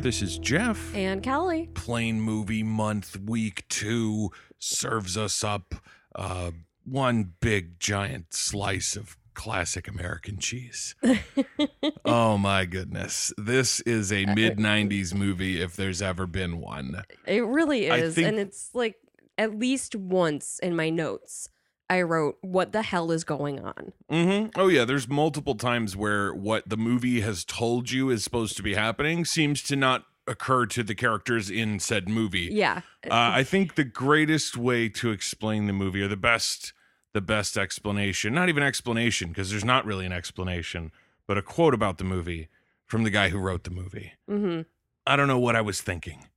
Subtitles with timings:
[0.00, 0.94] This is Jeff.
[0.94, 1.68] And Kelly.
[1.74, 5.74] Plane Movie Month, Week Two serves us up
[6.14, 6.50] uh,
[6.84, 10.94] one big giant slice of classic American cheese.
[12.04, 13.32] oh my goodness.
[13.38, 17.02] This is a mid 90s movie if there's ever been one.
[17.26, 18.14] It really is.
[18.14, 18.96] think- and it's like
[19.38, 21.48] at least once in my notes,
[21.90, 23.92] I wrote, What the hell is going on?
[24.08, 24.84] hmm Oh, yeah.
[24.84, 29.24] There's multiple times where what the movie has told you is supposed to be happening
[29.24, 32.48] seems to not occur to the characters in said movie.
[32.52, 32.82] Yeah.
[33.04, 36.72] Uh, I think the greatest way to explain the movie, or the best,
[37.12, 40.92] the best explanation, not even explanation, because there's not really an explanation,
[41.26, 42.48] but a quote about the movie
[42.86, 44.12] from the guy who wrote the movie.
[44.28, 44.60] hmm
[45.04, 46.28] I don't know what I was thinking.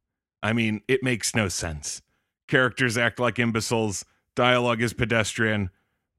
[0.42, 2.02] I mean, it makes no sense.
[2.48, 4.04] Characters act like imbeciles,
[4.36, 5.70] dialogue is pedestrian,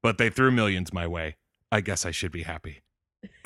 [0.01, 1.35] but they threw millions my way.
[1.71, 2.81] I guess I should be happy.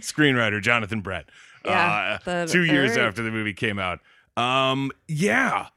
[0.00, 1.26] Screenwriter Jonathan Brett.
[1.64, 4.00] Yeah, Uh, two years after the movie came out.
[4.36, 5.68] Um, yeah,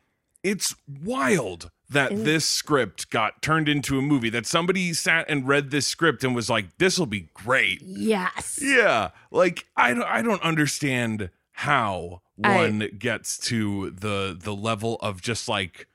[0.44, 4.30] it's wild that And- this script got turned into a movie.
[4.30, 8.58] That somebody sat and read this script and was like, "This will be great." yes.
[8.62, 14.96] Yeah, like I don't, I don't understand how I- one gets to the the level
[15.02, 15.88] of just like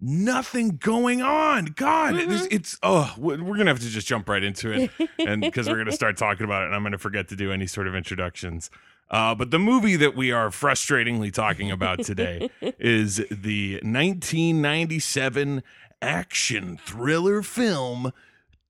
[0.00, 1.66] nothing going on.
[1.76, 2.30] God, Mm-hmm.
[2.30, 5.68] this, it's oh, we're we're gonna have to just jump right into it, and because
[5.68, 7.94] we're gonna start talking about it, and I'm gonna forget to do any sort of
[7.94, 8.70] introductions.
[9.10, 15.62] Uh, but the movie that we are frustratingly talking about today is the 1997
[16.00, 18.12] action thriller film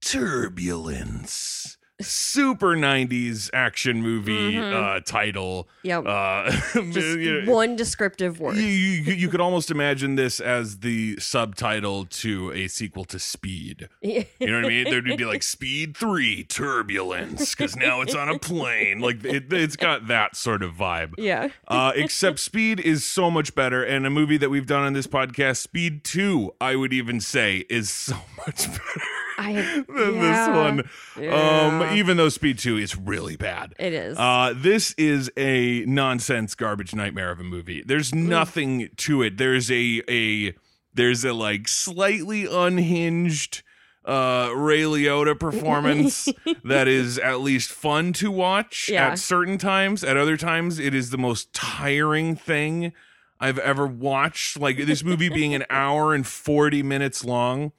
[0.01, 1.77] Turbulence.
[2.01, 4.73] Super 90s action movie Mhm.
[4.97, 5.69] uh, title.
[5.83, 6.03] Yep.
[6.05, 6.51] Uh,
[6.91, 8.57] Just you know, one descriptive word.
[8.57, 13.87] you, you, you could almost imagine this as the subtitle to a sequel to Speed.
[14.01, 14.83] You know what I mean?
[14.89, 18.99] There'd be like Speed 3 Turbulence because now it's on a plane.
[18.99, 21.13] Like it, it's got that sort of vibe.
[21.17, 21.47] yeah.
[21.67, 23.83] Uh, except Speed is so much better.
[23.83, 27.63] And a movie that we've done on this podcast, Speed 2, I would even say,
[27.69, 29.01] is so much better
[29.37, 29.53] I
[29.87, 30.47] than yeah.
[30.47, 30.89] this one.
[31.23, 31.87] Yeah.
[31.89, 33.73] Um, even though Speed 2 is really bad.
[33.79, 34.17] It is.
[34.17, 37.83] Uh, this is a nonsense garbage nightmare of a movie.
[37.85, 38.27] There's Mm.
[38.27, 39.37] nothing to it.
[39.37, 40.53] There's a a
[40.93, 43.63] there's a like slightly unhinged
[44.05, 46.29] uh Ray Liotta performance
[46.63, 49.07] that is at least fun to watch Yeah.
[49.09, 50.03] at certain times.
[50.03, 52.93] At other times it is the most tiring thing
[53.39, 54.59] I've ever watched.
[54.59, 57.71] Like this movie being an hour and 40 minutes long.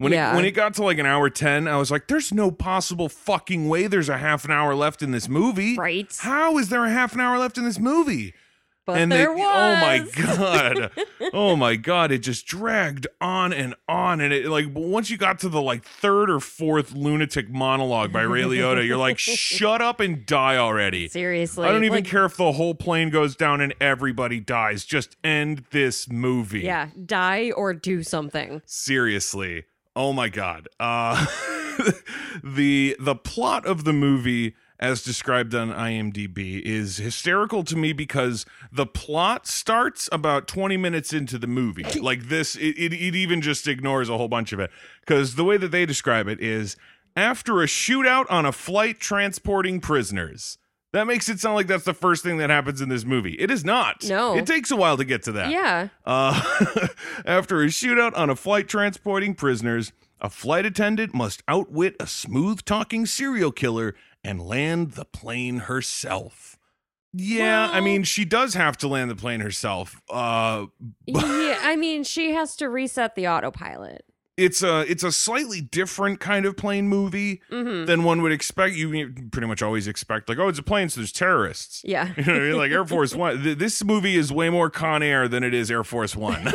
[0.00, 0.32] When Yeah.
[0.32, 3.10] it when it got to like an hour 10, I was like there's no possible
[3.10, 5.76] fucking way there's a half an hour left in this movie.
[5.76, 6.10] right.
[6.20, 8.32] How is there a half an hour left in this movie?
[8.86, 9.44] But and there they- was.
[9.44, 10.90] oh my god,
[11.34, 15.38] oh my god, it just dragged on and on, and it like once you got
[15.40, 20.00] to the like third or fourth lunatic monologue by Ray Liotta, you're like, shut up
[20.00, 21.08] and die already.
[21.08, 21.68] Seriously.
[21.68, 24.86] I don't even like, care if the whole plane goes down and everybody dies.
[24.86, 26.60] Just end this movie.
[26.60, 26.88] Yeah.
[27.04, 28.62] Die or do something.
[28.64, 29.66] Seriously.
[29.96, 30.68] Oh my god.
[30.78, 31.26] Uh
[32.44, 38.46] the the plot of the movie as described on IMDb is hysterical to me because
[38.72, 41.84] the plot starts about 20 minutes into the movie.
[42.00, 44.70] Like this it, it, it even just ignores a whole bunch of it
[45.06, 46.76] cuz the way that they describe it is
[47.16, 50.56] after a shootout on a flight transporting prisoners.
[50.92, 53.34] That makes it sound like that's the first thing that happens in this movie.
[53.34, 54.04] It is not.
[54.08, 54.36] No.
[54.36, 55.50] It takes a while to get to that.
[55.50, 55.88] Yeah.
[56.04, 56.40] Uh,
[57.24, 62.64] after a shootout on a flight transporting prisoners, a flight attendant must outwit a smooth
[62.64, 66.58] talking serial killer and land the plane herself.
[67.12, 70.00] Yeah, I mean, she does have to land the plane herself.
[70.08, 70.66] Uh,
[71.06, 71.58] yeah.
[71.62, 74.04] I mean, she has to reset the autopilot.
[74.40, 78.74] It's a it's a slightly different kind of plane movie hmm than one would expect.
[78.74, 81.82] You pretty much always expect like, oh, it's a plane, so there's terrorists.
[81.84, 82.08] Yeah.
[82.16, 82.56] You know what I mean?
[82.56, 83.42] Like Air Force One.
[83.42, 86.48] Th- This movie is way more Con Air than it is Air Force One.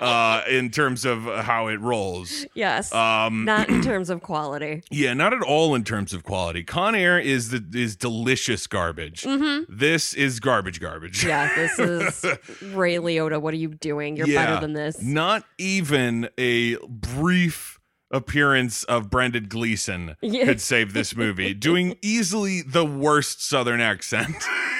[0.00, 2.46] uh, in terms of how it rolls.
[2.54, 2.92] Yes.
[2.92, 4.82] Um, Not in terms of quality.
[4.90, 6.62] yeah, not at all in terms of quality.
[6.64, 9.24] Con Air is the is delicious garbage.
[9.24, 11.24] hmm This is garbage, garbage.
[11.24, 11.54] Yeah.
[11.54, 12.24] This is
[12.74, 13.40] Ray Liotta.
[13.40, 14.16] What are you doing?
[14.16, 14.46] You're Yeah.
[14.46, 15.00] better than this.
[15.02, 17.78] Not even a brief
[18.10, 20.46] appearance of Brendan Gleeson Yeah.
[20.46, 24.34] could save this movie, doing easily the worst Southern accent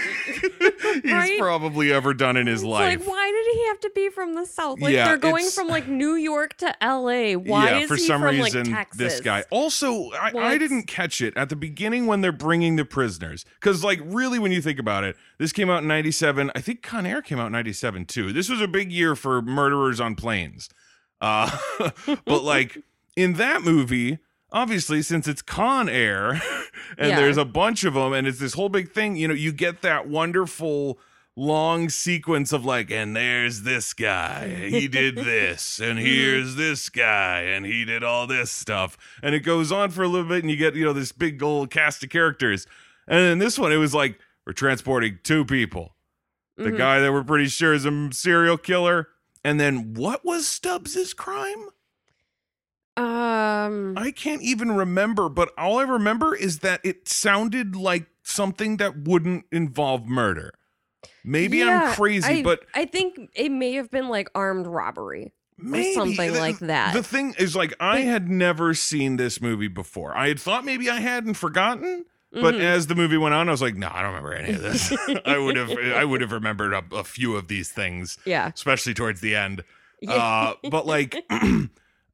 [1.02, 1.38] he's Right?
[1.40, 3.00] probably ever done in his It's life.
[3.00, 4.80] Like, why did he have to be from the South?
[4.80, 7.32] Like, Yeah, they're going from like New York to LA.
[7.32, 8.98] Why yeah, is for he some from reason, like Texas?
[8.98, 9.44] this guy.
[9.50, 13.44] Also, I, I didn't catch it at the beginning when they're bringing the prisoners.
[13.60, 16.50] Because, like, really, when you think about it, this came out in 97.
[16.54, 18.32] I think Con Air came out in 97, too.
[18.32, 20.68] This was a big year for murderers on planes.
[21.20, 21.56] Uh,
[22.24, 22.78] but, like,
[23.16, 24.18] in that movie,
[24.52, 26.30] obviously since it's Con Air
[26.98, 27.16] and Yeah.
[27.20, 29.82] there's a bunch of them and it's this whole big thing, you know, you get
[29.82, 30.98] that wonderful
[31.36, 37.42] long sequence of like, and there's this guy, he did this, and here's this guy,
[37.42, 38.98] and he did all this stuff.
[39.22, 41.40] And it goes on for a little bit, and you get, you know, this big
[41.40, 42.66] old cast of characters.
[43.06, 45.94] And in this one, it was like, we're transporting two people.
[46.56, 46.76] The Mhm.
[46.78, 49.08] guy that we're pretty sure is a serial killer.
[49.44, 51.68] And then what was Stubbs's crime?
[52.98, 53.96] Um.
[53.96, 58.98] I can't even remember, but all I remember is that it sounded like something that
[59.06, 60.52] wouldn't involve murder.
[61.24, 65.32] Maybe I'm crazy, I- but I think it may have been like armed robbery.
[65.60, 66.94] maybe something The- like that.
[66.94, 70.16] The thing is, like, I had never seen this movie before.
[70.16, 72.60] I had thought maybe I hadn't forgotten, but Mhm.
[72.60, 74.92] as the movie went on, I was like, no, I don't remember any of this.
[75.26, 78.52] I would have, I would have remembered a, a few of these things, yeah.
[78.54, 79.64] especially towards the end.
[80.00, 80.12] Yeah.
[80.14, 81.16] Uh, but like,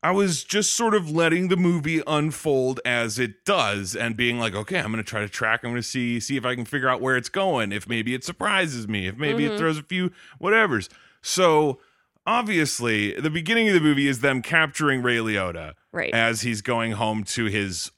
[0.04, 4.54] I was just sort of letting the movie unfold as it does, and being like,
[4.54, 5.60] okay, I'm going to try to track.
[5.64, 7.72] I'm going to see see if I can figure out where it's going.
[7.72, 9.06] If maybe it surprises me.
[9.06, 9.58] If maybe it Mhm.
[9.58, 10.10] throws a few
[10.40, 10.90] whatevers.
[11.22, 11.80] So
[12.26, 16.12] obviously, the beginning of the movie is them capturing Ray Liotta right.
[16.12, 17.90] as he's going home to his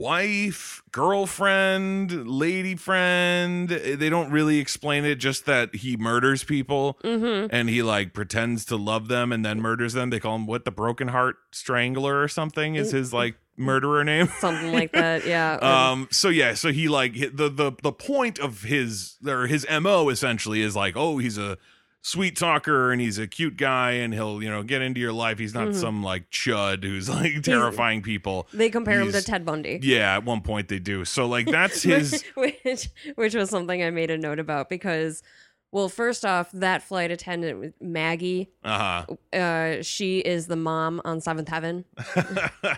[0.00, 3.68] wife, girlfriend, lady friend.
[3.68, 7.54] They don't really explain it, just that he murders people mm-hmm.
[7.54, 10.08] and he like pretends to love them and then murders them.
[10.08, 14.28] They call him what the broken heart strangler or something is his like murderer name.
[14.38, 15.10] Something like that.
[15.30, 15.56] Yeah.
[15.56, 20.08] Um so yeah, so he like the the the point of his or his MO
[20.08, 21.58] essentially is like, oh, he's a
[22.02, 25.38] sweet talker and he's a cute guy and he'll, you know, get into your life.
[25.38, 25.74] He's not Mhm.
[25.74, 28.48] some like chud who's like terrifying people.
[28.52, 29.78] they compare him to Ted Bundy.
[29.82, 31.04] Yeah, at one point they do.
[31.04, 35.22] So like that's his which which was something I made a note about because
[35.72, 39.06] well first off that flight attendant Maggie uh-huh.
[39.36, 41.84] uh she is the mom on Seventh Heaven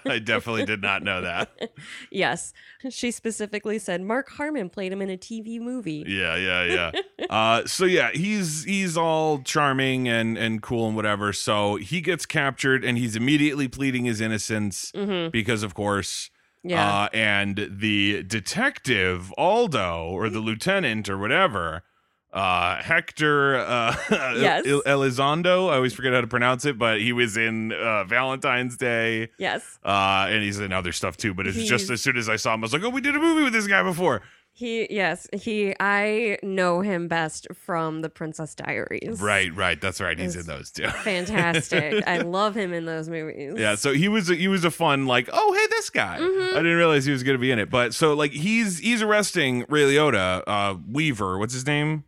[0.06, 1.70] I definitely did not know that.
[2.10, 2.52] yes
[2.90, 7.26] she specifically said Mark Harmon played him in a TV movie Yeah, yeah, yeah.
[7.30, 11.32] uh, so yeah, he's he's all charming and and cool and whatever.
[11.32, 16.30] So he gets captured and he's immediately pleading his innocence hmm because, of course,
[16.62, 21.82] yeah uh, and the detective Aldo or the lieutenant or whatever.
[22.32, 23.94] Uh, Hector uh,
[24.36, 24.66] Yes.
[24.66, 25.70] El- Elizondo.
[25.70, 29.28] I always forget how to pronounce it, but he was in uh, Valentine's Day.
[29.38, 31.34] yes Uh, and he's in other stuff too.
[31.34, 33.14] But it's just as soon as I saw him, I was like, "Oh, we did
[33.16, 34.22] a movie with this guy before."
[34.54, 39.80] he yes he I know him best from the Princess Diaries Right, right.
[39.80, 40.18] That's right.
[40.18, 40.88] He's in those too.
[41.04, 45.06] fantastic I love him in those movies Yeah, so he was he was a fun
[45.06, 46.18] like, oh hey, this guy.
[46.20, 46.50] Mhm.
[46.52, 49.00] I didn't realize he was going to be in it, but so like he's he's
[49.00, 51.38] arresting Ray Liotta, uh, Weaver.
[51.38, 52.04] What's his name?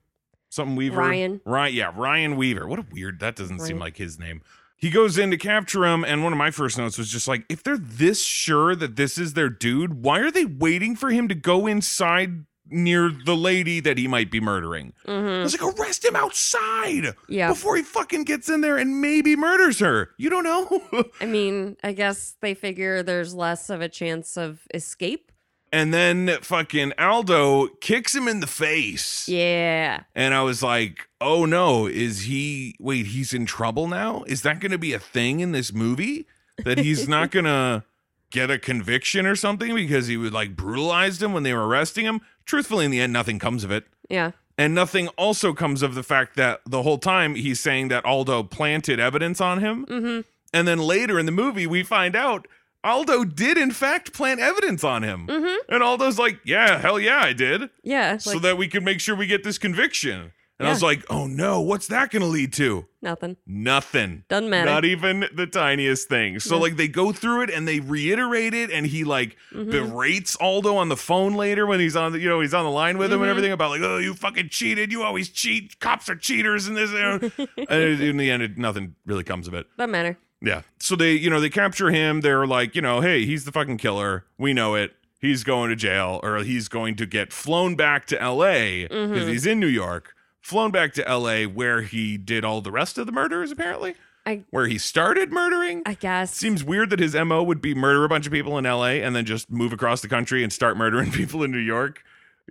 [0.54, 0.98] Something Weaver.
[0.98, 1.40] Ryan.
[1.44, 2.68] Right, yeah, Ryan Weaver.
[2.68, 3.18] What a weird.
[3.18, 4.40] That doesn't seem like his name.
[4.76, 7.44] He goes in to capture him, and one of my first notes was just like,
[7.48, 11.26] if they're this sure that this is their dude, why are they waiting for him
[11.26, 14.92] to go inside near the lady that he might be murdering?
[15.08, 19.00] I hmm was like, arrest him outside yeah before he fucking gets in there and
[19.00, 20.10] maybe murders her.
[20.18, 21.04] You don't know.
[21.20, 25.32] I mean, I guess they figure there's less of a chance of escape.
[25.74, 29.28] And then fucking Aldo kicks him in the face.
[29.28, 30.04] Yeah.
[30.14, 34.22] And I was like, oh no, is he, wait, he's in trouble now?
[34.28, 36.28] Is that going to be a thing in this movie?
[36.64, 37.82] That he's not going to
[38.30, 42.04] get a conviction or something because he would like brutalized him when they were arresting
[42.04, 42.20] him?
[42.46, 43.84] Truthfully, in the end, nothing comes of it.
[44.08, 44.30] Yeah.
[44.56, 48.44] And nothing also comes of the fact that the whole time he's saying that Aldo
[48.44, 49.86] planted evidence on him.
[49.86, 50.20] Mm-hmm.
[50.52, 52.46] And then later in the movie, we find out
[52.84, 55.26] Aldo did, in fact, plant evidence on him.
[55.26, 55.72] Mm-hmm.
[55.72, 57.70] And Aldo's like, yeah, hell yeah, I did.
[57.82, 58.18] Yeah.
[58.18, 60.32] so that we can make sure we get this conviction.
[60.60, 62.86] And I was like, oh no, what's that going to lead to?
[63.02, 63.36] nothing.
[63.44, 64.24] Nothing.
[64.28, 64.70] Doesn't matter.
[64.70, 66.38] Not even the tiniest thing.
[66.40, 66.62] So Yeah.
[66.62, 69.70] like they go through it and they reiterate it and he like Mhm.
[69.72, 72.70] berates Aldo on the phone later when he's on the you know he's on the
[72.70, 73.30] line with him and Mhm.
[73.30, 76.90] everything about like oh you fucking cheated you always cheat cops are cheaters and this
[77.68, 79.66] and in the end it, nothing really comes of it.
[79.76, 80.16] Doesn't matter.
[80.46, 80.62] Yeah.
[80.78, 82.20] So they, you know, they capture him.
[82.20, 84.24] They're like, you know, hey, he's the fucking killer.
[84.38, 84.94] We know it.
[85.20, 89.28] He's going to jail or he's going to get flown back to LA because Mhm.
[89.28, 90.14] he's in New York.
[90.42, 93.94] Flown back to LA where he did all the rest of the murders, apparently.
[94.26, 95.82] I- where he started murdering.
[95.86, 96.34] I guess.
[96.34, 99.14] Seems weird that his MO would be murder a bunch of people in LA and
[99.16, 102.02] then just move across the country and start murdering people in New York.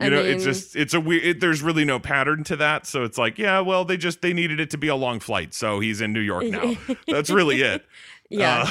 [0.02, 1.24] You I know, it's just it's a weird.
[1.24, 4.34] It, there's really no pattern to that, so it's like, yeah, well, they just they
[4.34, 6.76] needed it to be a long flight, so he's in New York now.
[7.08, 7.86] That's really it.
[8.30, 8.66] yeah.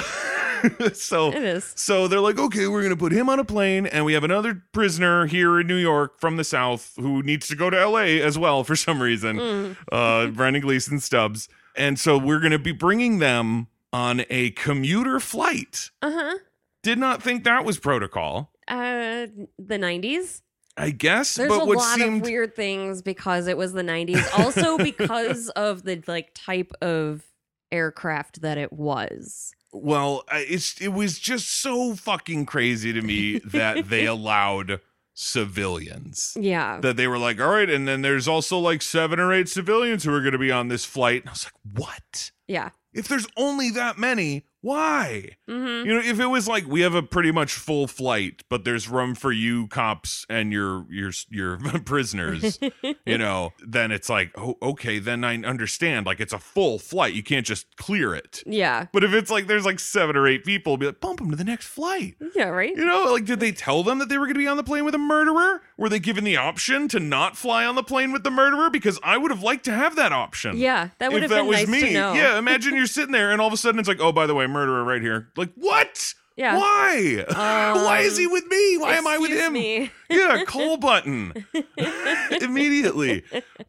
[0.64, 1.72] Uh, so it is.
[1.76, 4.64] so they're like, okay, we're gonna put him on a plane, and we have another
[4.72, 8.20] prisoner here in New York from the South who needs to go to L.A.
[8.20, 9.36] as well for some reason.
[9.36, 9.76] Mm.
[9.92, 15.90] Uh, Brendan Gleeson Stubbs, and so we're gonna be bringing them on a commuter flight.
[16.02, 16.38] Uh huh.
[16.82, 18.50] Did not think that was protocol.
[18.66, 19.26] Uh,
[19.58, 20.42] the 90s.
[20.76, 23.82] I guess, There's but a what lot seemed of weird things because it was the
[23.82, 24.26] 90s.
[24.38, 27.22] Also because of the like type of
[27.70, 29.54] aircraft that it was.
[29.72, 34.80] well, it's it was just so fucking crazy to me that they allowed
[35.14, 36.36] civilians.
[36.38, 36.78] Yeah.
[36.80, 40.04] That they were like, all right, and then there's also like seven or eight civilians
[40.04, 41.22] who are going to be on this flight.
[41.22, 42.30] And I was like, what?
[42.46, 42.70] yeah.
[42.94, 45.36] If there's only that many, why?
[45.50, 45.86] Mm-hmm.
[45.88, 48.88] You know, if it was like we have a pretty much full flight, but there's
[48.88, 52.58] room for you cops and your your your prisoners,
[53.04, 56.06] you know, then it's like, oh, okay, then I understand.
[56.06, 58.42] Like it's a full flight, you can't just clear it.
[58.46, 58.86] Yeah.
[58.92, 61.36] But if it's like there's like seven or eight people, be like, bump them to
[61.36, 62.14] the next flight.
[62.34, 62.74] Yeah, right?
[62.74, 64.64] You know, like did they tell them that they were going to be on the
[64.64, 65.60] plane with a murderer?
[65.76, 68.70] Were they given the option to not fly on the plane with the murderer?
[68.70, 71.46] Because I would have liked to have that option Yeah, that would have that been
[71.48, 71.80] was nice me.
[71.80, 72.12] to know.
[72.14, 74.34] Yeah, imagine you're sitting there and all of a sudden it's like, oh, by the
[74.34, 75.28] way, murderer right here.
[75.36, 76.14] Like, what?
[76.36, 76.56] Yeah.
[76.56, 77.24] Why?
[77.28, 78.78] Why is he with me?
[78.78, 79.52] Why am I with him?
[79.52, 79.90] me.
[80.12, 81.32] Yeah, call button
[82.42, 83.24] immediately.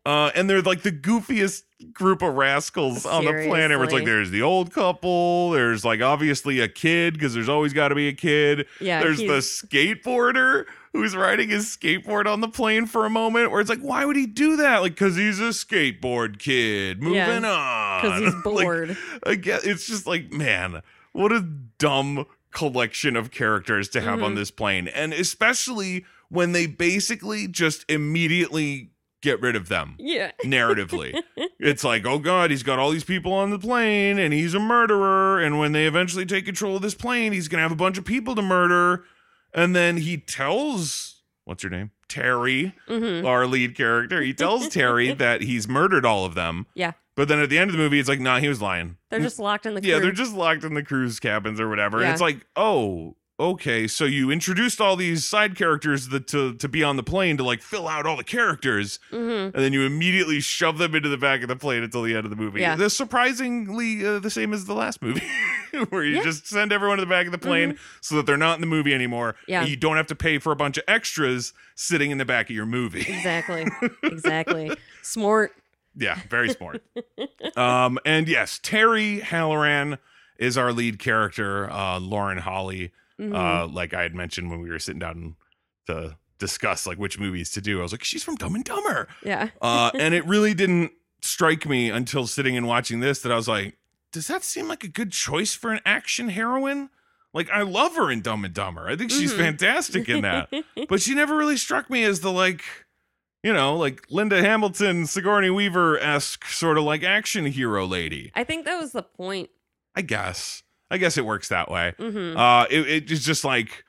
[0.06, 1.64] Uh, and they're like the goofiest
[1.94, 3.78] group of rascals on the planet.
[3.78, 5.52] Where it's like there's the old couple.
[5.52, 8.68] There's like obviously a kid because there's always got to be a kid.
[8.82, 13.52] Yeah, There's the skateboarder who's riding his skateboard on the plane for a moment.
[13.52, 14.80] Where it's like, why would he do that?
[14.84, 17.02] Like, because he's a skateboard kid.
[17.02, 18.02] Moving Yeah, on.
[18.02, 18.98] Because he's Like, bored.
[19.26, 20.82] I guess it's just like, man,
[21.12, 24.36] what a dumb collection of characters to have on Mhm.
[24.36, 24.88] this plane.
[24.88, 30.32] And especially when they basically just immediately get rid of them yeah.
[30.44, 31.20] narratively.
[31.60, 34.60] it's like, oh God, he's got all these people on the plane and he's a
[34.60, 35.40] murderer.
[35.40, 37.98] And when they eventually take control of this plane, he's going to have a bunch
[37.98, 39.06] of people to murder.
[39.54, 41.92] And then he tells, what's her name?
[42.10, 44.22] Terry, hmm our lead character.
[44.22, 46.68] He tells Terry that he's murdered all of them.
[46.76, 46.92] Yeah.
[47.16, 48.98] But then at the end of the movie, it's like, nah, he was lying.
[49.10, 51.98] They're just locked in the Yeah, they're just locked in the crew's cabins or whatever.
[51.98, 52.12] And Yeah.
[52.12, 53.88] it's like, oh, okay.
[53.88, 57.44] So you introduced all these side characters that to to be on the plane to
[57.44, 61.18] like fill out all the characters, hmm and then you immediately shove them into the
[61.18, 62.62] back of the plane until the end of the movie.
[62.62, 62.76] Yeah.
[62.76, 65.22] That's surprisingly uh, the same as the last movie,
[65.90, 66.24] where you Yeah.
[66.24, 68.68] just send everyone to the back of the plane so that they're not in the
[68.68, 69.36] movie anymore.
[69.48, 69.66] Yeah.
[69.66, 72.56] You don't have to pay for a bunch of extras sitting in the back of
[72.56, 73.02] your movie.
[73.02, 73.66] Exactly.
[74.04, 74.72] exactly.
[75.02, 75.54] Smart.
[75.96, 76.82] Yeah, very smart.
[77.58, 79.98] um, and yes, Terry Halloran
[80.40, 81.70] is our lead character.
[81.70, 82.92] Uh, Lauren Holly,
[83.32, 83.36] Mhm.
[83.36, 85.36] uh, like I had mentioned when we were sitting down
[85.88, 87.80] to discuss like which movies to do.
[87.80, 89.50] I was like, she's from Dumb and Dumber, yeah.
[89.62, 93.48] uh, and it really didn't strike me until sitting and watching this that I was
[93.48, 93.78] like,
[94.12, 96.90] does that seem like a good choice for an action heroine?
[97.34, 98.88] Like I love her in Dumb and Dumber.
[98.90, 99.38] I think she's Mhm.
[99.38, 100.52] fantastic in that
[100.90, 102.64] but she never really struck me as the like
[103.42, 108.44] you know like linda hamilton sigourney weaver esque sort of like action hero lady I
[108.46, 109.50] think that was the point.
[109.96, 110.63] i guess
[110.94, 111.94] i guess it works that way.
[111.98, 113.84] Hmm uh it, it is just like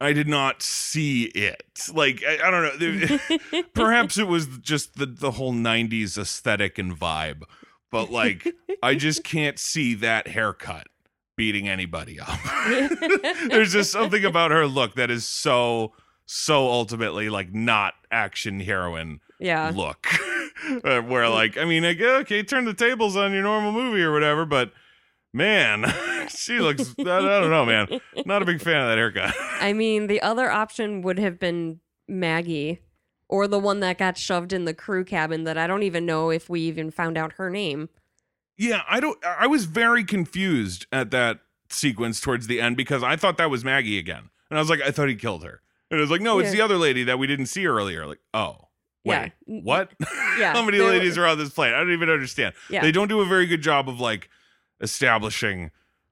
[0.00, 1.62] i did not see it.
[1.92, 3.62] Like i, I don't know.
[3.74, 7.42] Perhaps it was just the the whole 90s aesthetic and vibe
[7.90, 10.86] but like i just can't see that haircut
[11.36, 12.38] beating anybody up.
[13.48, 15.94] There's just something about her look that is so
[16.26, 19.72] so ultimately like not action heroine yeah.
[19.74, 20.06] look.
[20.84, 24.12] Uh, where like i mean like okay turn the tables on your normal movie or
[24.12, 24.72] whatever but
[25.32, 25.84] man
[26.28, 28.00] she looks I, don't know man.
[28.26, 29.34] Not a big fan of that haircut.
[29.60, 32.80] I mean, the other option would have been Maggie
[33.28, 36.30] or the one that got shoved in the crew cabin that I don't even know
[36.30, 37.88] if we even found out her name.
[38.56, 41.38] yeah i don't i was very confused at that
[41.70, 44.30] sequence towards the end because i thought that was maggie again.
[44.50, 45.60] And i was like i thought he killed her.
[45.90, 46.56] And it was like no it's Yeah.
[46.56, 48.06] the other lady that we didn't see earlier.
[48.06, 48.56] Like oh
[49.04, 49.60] wait Yeah.
[49.62, 49.92] what?
[50.38, 52.54] Yeah, how many there were- ladies are on this plane i don't even understand.
[52.70, 52.80] Yeah.
[52.82, 54.28] they don't do a very good job of like
[54.80, 55.70] establishing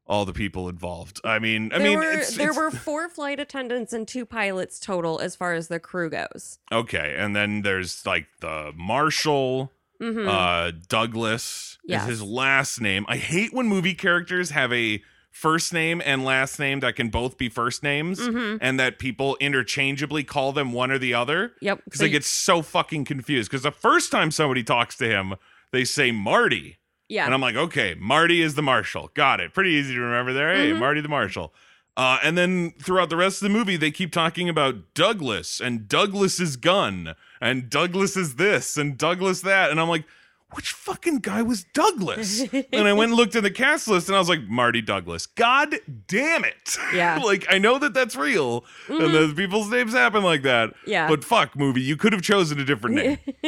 [0.09, 3.09] all the people involved i mean i there mean were it's, there it's- were four
[3.09, 6.59] flight attendants and two pilots total as far as the crew goes.
[6.71, 12.03] okay and then there's like the marshal hmm uh douglas Yes.
[12.03, 16.59] is his last name i hate when movie characters have a first name and last
[16.59, 20.91] name that can both be first names hmm and that people interchangeably call them one
[20.91, 21.81] or the other Yep.
[21.85, 23.51] because So I y- get so fucking confused.
[23.51, 25.35] Because the first time somebody talks to him,
[25.73, 27.25] they say Marty, yeah.
[27.25, 29.11] and I'm like, okay, Marty is the marshal.
[29.15, 29.53] Got it.
[29.55, 30.55] Pretty easy to remember there.
[30.55, 30.79] Hey, Mhm.
[30.79, 31.53] Marty the marshal.
[31.97, 35.89] Uh, and then throughout the rest of the movie, they keep talking about Douglas and
[35.89, 40.05] Douglas's gun and Douglas is this and Douglas that, and I'm like.
[40.53, 42.41] Which fucking guy was Douglas?
[42.53, 45.27] and I went and looked in the cast list and I was like, Marty Douglas.
[45.27, 45.75] God
[46.07, 46.77] damn it.
[46.95, 47.19] Yeah.
[47.25, 49.05] like, I know that that's real Mhm.
[49.07, 50.73] and that people's names happen like that.
[50.87, 51.09] yeah.
[51.09, 53.19] But fuck, movie, you could have chosen a different name.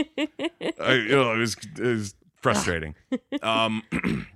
[0.81, 2.95] I, you know, it was it was frustrating.
[3.43, 3.83] um,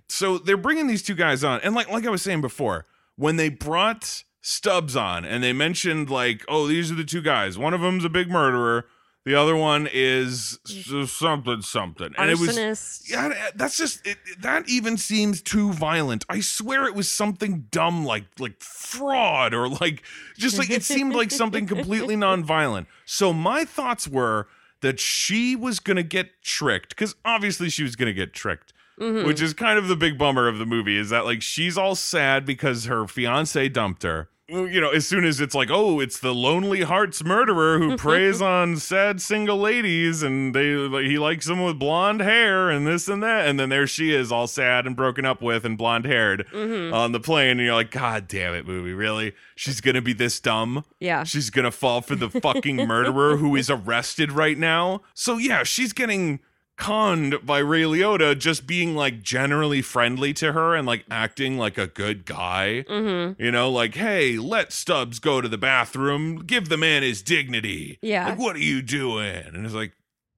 [0.08, 3.36] so they're bringing these two guys on, and like like I was saying before, when
[3.36, 7.56] they brought Stubbs on, and they mentioned like, oh, these are the two guys.
[7.56, 8.86] One of them's a big murderer.
[9.24, 10.58] The other one is
[11.06, 13.08] something something, and it was Arsonist.
[13.08, 16.24] yeah, that's just it, that even seems too violent.
[16.28, 20.02] I swear it was something dumb like like fraud or like
[20.36, 22.88] just like it seemed like something completely non-violent.
[23.04, 24.48] So my thoughts were
[24.82, 28.72] that she was going to get tricked cuz obviously she was going to get tricked.
[29.00, 29.24] Mhm.
[29.26, 31.94] Which is kind of the big bummer of the movie is that like she's all
[31.94, 34.28] sad because her fiance dumped her.
[34.52, 38.42] You know, as soon as it's like, oh, it's the lonely hearts murderer who preys
[38.42, 43.08] on sad single ladies, and they like, he likes them with blonde hair and this
[43.08, 46.04] and that, and then there she is, all sad and broken up with and blonde
[46.04, 46.92] haired Mhm.
[46.92, 49.32] on the plane, and you're like, God damn it, movie, really?
[49.56, 50.84] She's gonna be this dumb?
[51.00, 51.24] Yeah.
[51.24, 55.00] She's gonna fall for the fucking murderer who is arrested right now.
[55.14, 56.40] So yeah, she's getting
[56.78, 61.78] conned by Ray Liotta just being like generally friendly to her and like acting like
[61.78, 62.84] a good guy.
[62.88, 63.40] Mm-hmm.
[63.42, 66.44] You know, like, hey, let Stubbs go to the bathroom.
[66.46, 67.98] Give the man his dignity.
[68.02, 68.30] Yeah.
[68.30, 69.44] Like, what are you doing?
[69.46, 69.92] And it's like,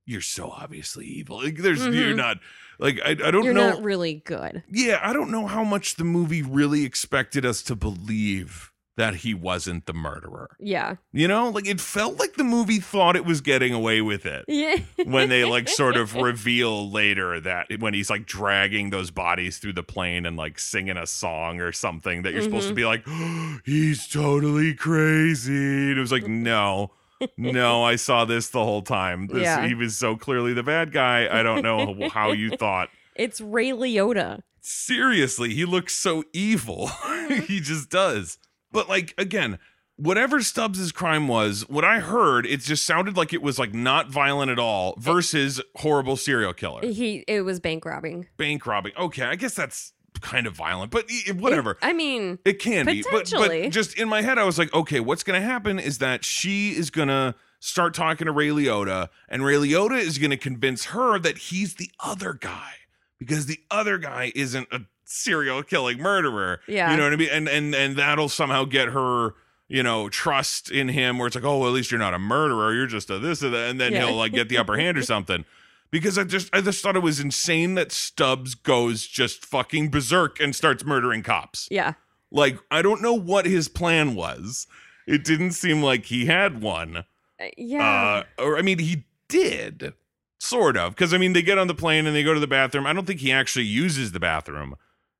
[0.06, 1.42] you're so obviously evil.
[1.42, 2.16] Like, there's you're Mhm.
[2.16, 2.36] not
[2.78, 3.70] like I, I don't You're know.
[3.70, 4.62] not really good.
[4.70, 9.34] yeah, I don't know how much the movie really expected us to believe that he
[9.34, 10.56] wasn't the murderer.
[10.60, 10.96] Yeah.
[11.12, 14.44] You know, like it felt like the movie thought it was getting away with it
[14.46, 14.76] Yeah.
[15.04, 19.72] when they like sort of reveal later that when he's like dragging those bodies through
[19.72, 22.76] the plane and like singing a song or something that you're supposed to mm-hmm.
[22.76, 25.52] be like, he's totally crazy.
[25.90, 26.92] And it was like, no.
[27.36, 29.26] No, I saw this the whole time.
[29.26, 29.66] This, Yeah.
[29.66, 31.28] He was so clearly the bad guy.
[31.30, 34.42] I don't know how you thought It's Ray Liotta.
[34.60, 36.88] seriously, he looks so evil.
[36.88, 37.42] Mm-hmm.
[37.42, 38.38] he just does.
[38.74, 39.58] But like again,
[39.96, 44.10] whatever Stubbs's crime was, what I heard, it just sounded like it was like not
[44.10, 46.84] violent at all versus horrible serial killer.
[46.86, 48.26] He it was bank robbing.
[48.36, 48.92] Bank robbing.
[48.98, 51.72] Okay, I guess that's kind of violent, but whatever.
[51.72, 54.72] It- I mean, It can be, but, but just in my head, I was like,
[54.74, 58.48] okay, what's going to happen is that she is going to start talking to Ray
[58.48, 62.72] Liotta, and Ray Liotta is going to convince her that he's the other guy
[63.18, 66.60] because the other guy isn't a serial killing murderer.
[66.66, 66.90] Yeah.
[66.90, 69.34] you know what I mean, and and and that'll somehow get her.
[69.66, 72.18] You know, trust in him where it's like, oh, well, at least you're not a
[72.18, 72.74] murderer.
[72.74, 73.70] You're just a this or that.
[73.70, 74.06] And then Yeah.
[74.06, 75.46] he'll like get the upper hand or something
[75.90, 80.38] because I just I just thought it was insane that Stubbs goes just fucking berserk
[80.38, 81.66] and starts murdering cops.
[81.70, 81.94] yeah.
[82.30, 84.66] Like I don't know what his plan was.
[85.06, 86.98] It didn't seem like he had one.
[87.40, 88.24] Uh, yeah.
[88.38, 89.94] Uh, or I mean, he did
[90.38, 92.46] sort of because I mean they get on the plane and they go to the
[92.46, 92.86] bathroom.
[92.86, 94.74] I don't think he actually uses the bathroom.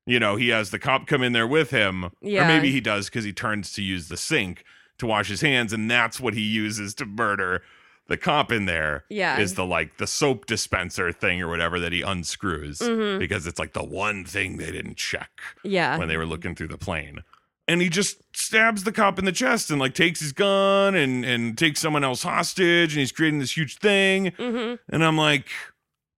[0.07, 3.07] You know, he has the cop come in there with him, or maybe he does
[3.09, 4.65] because he turns to use the sink
[4.99, 7.63] to wash his hands, and that's what he uses to murder
[8.07, 9.05] the cop in there.
[9.09, 9.39] Yeah.
[9.39, 13.19] is the like the soap dispenser thing or whatever that he unscrews Mhm.
[13.19, 15.31] because it's like the one thing they didn't check
[15.63, 15.97] yeah.
[15.97, 17.21] when they were looking through the plane.
[17.67, 21.25] And he just stabs the cop in the chest and like takes his gun and
[21.25, 24.33] and takes someone else hostage and he's creating this huge thing.
[24.37, 25.49] hmm And I'm like,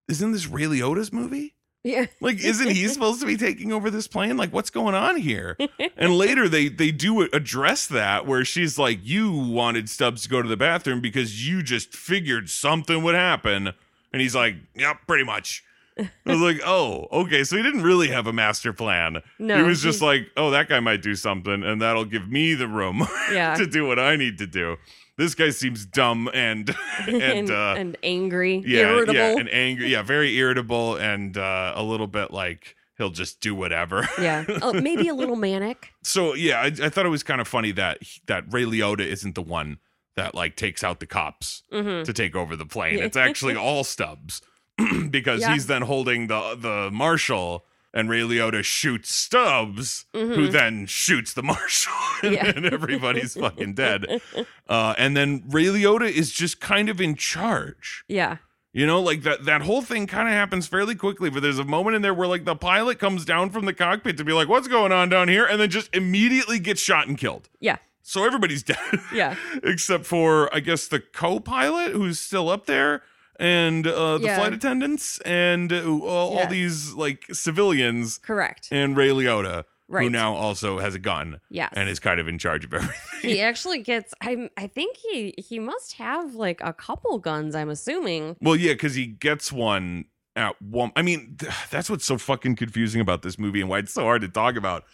[0.08, 1.54] isn't this Ray Liotta's movie?
[1.86, 2.06] Yeah.
[2.20, 4.36] Like, isn't he supposed to be taking over this plane?
[4.36, 5.56] Like, what's going on here?
[5.96, 10.42] And later they they do address that where she's like, you wanted Stubbs to go
[10.42, 13.72] to the bathroom because you just figured something would happen.
[14.12, 15.62] And he's like, yep, pretty much.
[15.98, 17.44] I was like, oh, okay.
[17.44, 19.22] So he didn't really have a master plan.
[19.38, 19.56] No.
[19.56, 22.68] he was just like, oh, that guy might do something, and that'll give me the
[22.68, 23.54] room yeah.
[23.54, 24.76] to do what I need to do.
[25.18, 26.74] This guy seems dumb and
[27.06, 29.14] and, and, uh, and angry, yeah, irritable.
[29.14, 33.54] yeah, and angry, yeah, very irritable, and uh, a little bit like he'll just do
[33.54, 34.08] whatever.
[34.20, 34.44] yeah.
[34.62, 35.92] Oh, maybe a little manic.
[36.02, 39.34] so yeah, I, I thought it was kind of funny that that Ray Liotta isn't
[39.34, 39.78] the one
[40.16, 42.98] that like takes out the cops hmm to take over the plane.
[42.98, 44.40] It's actually all Stubbs
[45.10, 45.52] because Yeah.
[45.54, 47.64] he's then holding the the marshal.
[47.96, 50.52] And Ray Liotta shoots Stubbs, who Mhm.
[50.52, 52.52] then shoots the marshal, and, Yeah.
[52.54, 54.20] and everybody's fucking dead.
[54.68, 58.04] Uh, and then Ray Liotta is just kind of in charge.
[58.06, 58.36] Yeah.
[58.74, 61.64] You know, like that that whole thing kind of happens fairly quickly, but there's a
[61.64, 64.48] moment in there where like the pilot comes down from the cockpit to be like,
[64.48, 67.48] "What's going on down here?" and then just immediately gets shot and killed.
[67.60, 67.76] Yeah.
[68.02, 68.76] So everybody's dead.
[69.14, 69.36] Yeah.
[69.62, 73.02] Except for I guess the co-pilot who's still up there
[73.38, 74.36] and uh the Yeah.
[74.38, 76.46] flight attendants and uh, all, all Yeah.
[76.48, 78.68] these like civilians Correct.
[78.70, 80.10] and Ray Liotta who Right.
[80.10, 81.72] now also has a gun Yes.
[81.76, 82.96] and is kind of in charge of everything.
[83.22, 87.70] he actually gets I I think he he must have like a couple guns, I'm
[87.70, 88.36] assuming.
[88.40, 90.90] Well, yeah, because he gets one at one.
[90.96, 94.02] I mean, th- that's what's so fucking confusing about this movie and why it's so
[94.02, 94.84] hard to talk about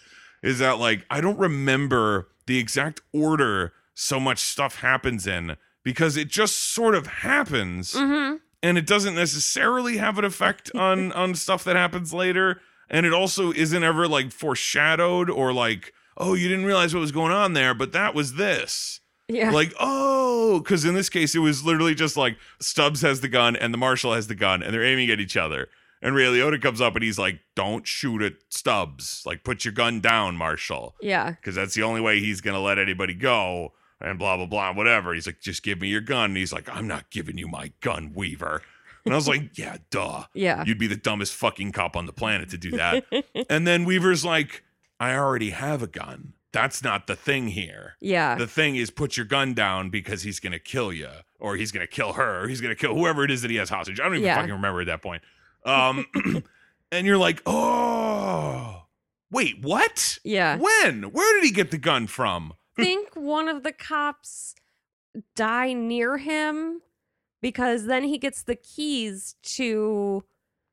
[0.43, 6.17] is that like I don't remember the exact order so much stuff happens in because
[6.17, 8.37] it just sort of happens Mm-hmm.
[8.63, 13.13] and it doesn't necessarily have an effect on on stuff that happens later and it
[13.15, 17.55] also isn't ever like foreshadowed or like oh, you didn't realize what was going on
[17.55, 19.01] there, but that was this.
[19.29, 19.51] Yeah.
[19.51, 23.57] Like, oh, because in this case, it was literally just like Stubbs has the gun
[23.57, 25.69] and the marshal has the gun and they're aiming at each other.
[26.03, 29.23] And Ray Liotta comes up and he's like, don't shoot at Stubbs.
[29.25, 30.97] Like, put your gun down, Marshal.
[31.01, 31.31] yeah.
[31.31, 34.73] Because that's the only way he's going to let anybody go and blah, blah, blah,
[34.73, 35.15] whatever.
[35.15, 36.31] He's like, just give me your gun.
[36.31, 38.63] And he's like, I'm not giving you my gun, Weaver.
[39.05, 40.25] And I was like, yeah, duh.
[40.35, 40.65] Yeah.
[40.65, 43.05] You'd be the dumbest fucking cop on the planet to do that.
[43.51, 44.63] and then Weaver's like,
[45.01, 46.35] I already have a gun.
[46.53, 47.97] That's not the thing here.
[48.01, 48.35] Yeah.
[48.37, 51.09] The thing is, put your gun down because he's going to kill you,
[51.41, 53.51] or he's going to kill her, or he's going to kill whoever it is that
[53.51, 53.99] he has hostage.
[53.99, 54.37] I don't even Yeah.
[54.37, 55.23] fucking remember at that point.
[55.65, 56.07] Um,
[56.93, 58.83] and you're like, oh,
[59.31, 60.19] wait, what?
[60.25, 60.59] yeah.
[60.59, 61.05] When?
[61.05, 62.53] Where did he get the gun from?
[62.77, 64.55] Think one of the cops
[65.37, 66.81] die near him
[67.41, 70.25] because then he gets the keys to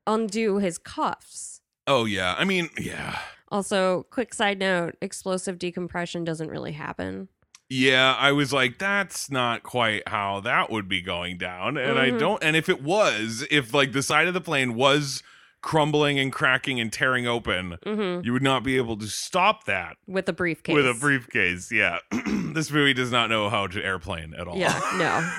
[0.06, 1.60] undo his cuffs.
[1.86, 3.18] Oh yeah, I mean, yeah,
[3.52, 7.28] Also, quick side note, explosive decompression doesn't really happen.
[7.68, 8.14] yeah.
[8.18, 12.18] I was like, that's not quite how that would be going down, and I Mhm.
[12.18, 12.42] don't.
[12.44, 15.22] And if it was, if like the side of the plane was
[15.62, 19.96] crumbling and cracking and tearing open, hmm you would not be able to stop that
[20.06, 20.74] With a briefcase.
[20.74, 21.70] with a briefcase.
[21.70, 21.98] Yeah,
[22.54, 24.56] this movie does not know how to airplane at all.
[24.56, 24.78] Yeah,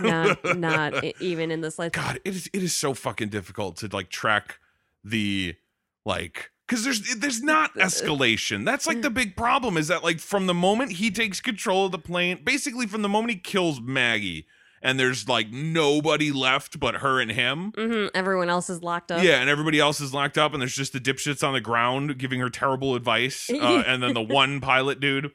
[0.02, 1.94] no, not not even in the slightest.
[2.04, 4.60] God, it is it is so fucking difficult to like track
[5.04, 5.56] the
[6.06, 8.66] like because there's there's not escalation.
[8.66, 11.92] That's like the big problem is that like from the moment he takes control of
[11.92, 14.48] the plane, basically from the moment he kills Maggie,
[14.82, 17.72] and there's like nobody left but her and him.
[17.76, 19.24] hmm Everyone else is locked up.
[19.24, 22.18] Yeah, and everybody else is locked up, and there's just the dipshits on the ground
[22.18, 25.32] giving her terrible advice, uh, and then the one pilot dude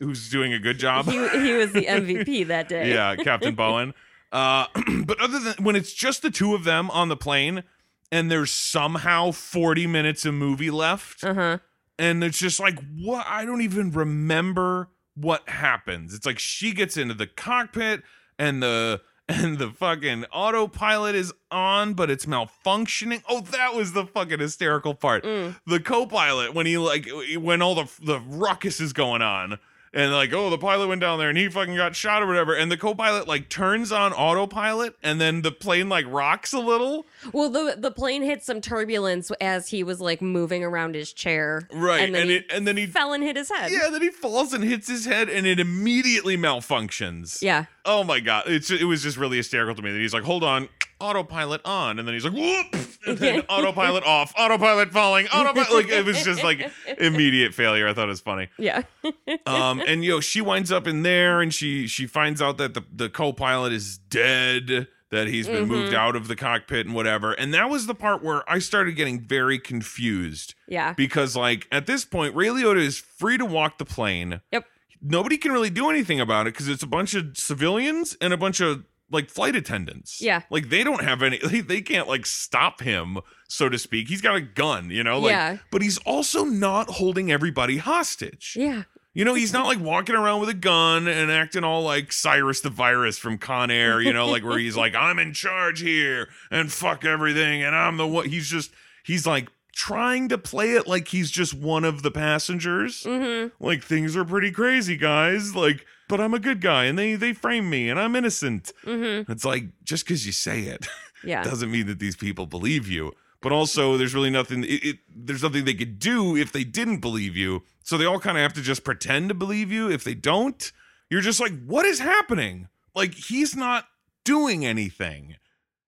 [0.00, 1.06] who's doing a good job.
[1.06, 2.90] He, he was the MVP that day.
[2.92, 3.94] yeah, Captain Bowen.
[4.30, 4.66] Uh,
[5.06, 7.64] but other than when it's just the two of them on the plane,
[8.12, 11.58] and there's somehow 40 minutes of movie left, Uh huh.
[11.98, 13.26] and it's just like, what?
[13.28, 16.14] I don't even remember what happens.
[16.14, 18.02] It's like she gets into the cockpit,
[18.38, 23.22] and the and the fucking autopilot is on, but it's malfunctioning.
[23.28, 25.24] Oh, that was the fucking hysterical part.
[25.24, 25.56] Mm.
[25.66, 29.58] The co-pilot when he like when all the the ruckus is going on.
[29.92, 32.54] And like, oh, the pilot went down there and he fucking got shot or whatever.
[32.54, 37.06] And the co-pilot like turns on autopilot, and then the plane like rocks a little.
[37.32, 41.66] Well, the the plane hit some turbulence as he was like moving around his chair.
[41.72, 43.70] Right, And then and he it and then he fell and hit his head.
[43.72, 47.40] yeah, then he falls and hits his head, and it immediately malfunctions.
[47.42, 47.64] Yeah.
[47.84, 50.44] Oh my god, it's it was just really hysterical to me that he's like, hold
[50.44, 50.68] on,
[51.00, 52.66] autopilot on, and then he's like, whoop,
[53.06, 55.72] and then autopilot off, autopilot falling, autopilot.
[55.72, 57.86] Like it was just like immediate failure.
[57.88, 58.48] I thought it was funny.
[58.58, 58.82] Yeah.
[59.46, 62.82] Um, and yo, she winds up in there, and she she finds out that the
[62.94, 64.88] the co-pilot is dead.
[65.10, 65.96] That he's been moved Mhm.
[65.96, 67.32] out of the cockpit and whatever.
[67.32, 70.92] And that was the part where I started getting very confused yeah.
[70.92, 74.42] because like at this point Ray Liotta is free to walk the plane.
[74.52, 74.66] Yep.
[75.00, 78.36] Nobody can really do anything about it because it's a bunch of civilians and a
[78.36, 80.20] bunch of like flight attendants.
[80.20, 80.42] Yeah.
[80.50, 83.18] Like they don't have any they, they can't like stop him,
[83.48, 84.08] so to speak.
[84.08, 85.18] He's got a gun, you know?
[85.20, 85.56] Like Yeah.
[85.70, 88.54] but he's also not holding everybody hostage.
[88.58, 88.84] Yeah.
[89.14, 92.60] You know, he's not like walking around with a gun and acting all like Cyrus
[92.60, 96.28] the Virus from Con Air, you know, like where he's like, I'm in charge here
[96.50, 98.28] and fuck everything and I'm the one.
[98.28, 98.70] He's just,
[99.02, 103.04] he's like trying to play it like he's just one of the passengers.
[103.04, 103.64] Mm-hmm.
[103.64, 105.54] Like things are pretty crazy, guys.
[105.54, 108.72] Like, but I'm a good guy and they they frame me and I'm innocent.
[108.84, 109.30] Mm-hmm.
[109.30, 110.86] It's like just because you say it
[111.24, 111.44] Yeah.
[111.44, 113.12] doesn't mean that these people believe you.
[113.40, 114.64] But also, there's really nothing.
[114.64, 117.62] It, it, there's nothing they could do if they didn't believe you.
[117.84, 119.88] So they all kind of have to just pretend to believe you.
[119.88, 120.72] If they don't,
[121.08, 122.66] you're just like, what is happening?
[122.96, 123.84] Like he's not
[124.24, 125.36] doing anything.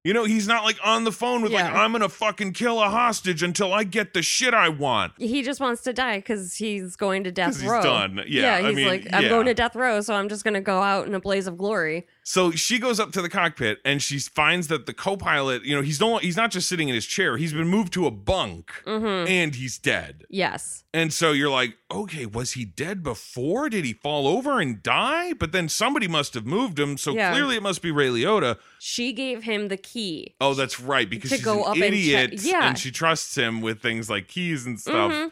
[0.03, 2.89] You know, he's not like on the phone with like, I'm gonna fucking kill a
[2.89, 5.13] hostage until I get the shit I want.
[5.19, 7.83] He just wants to die because he's going to death 'Cause he's row.
[7.83, 8.21] done.
[8.27, 9.29] Yeah, I he's mean, like, I'm yeah.
[9.29, 11.59] going to death row, so I'm just going to go out in a blaze of
[11.59, 12.07] glory.
[12.23, 15.83] So she goes up to the cockpit and she finds that the co-pilot, you know,
[15.83, 17.37] he's no, he's not just sitting in his chair.
[17.37, 19.29] He's been moved to a bunk Mm-hmm.
[19.29, 20.25] and he's dead.
[20.29, 20.85] Yes.
[20.93, 23.69] And so you're like, okay, was he dead before?
[23.69, 25.33] Did he fall over and die?
[25.33, 27.33] But then somebody must have moved him, so Yeah.
[27.33, 28.59] clearly it must be Ray Liotta.
[28.79, 30.35] She gave him the key.
[30.41, 32.69] Oh, that's right, because To she's go an up and check- yeah.
[32.69, 35.13] and she trusts him with things like keys and stuff.
[35.13, 35.31] Mhm.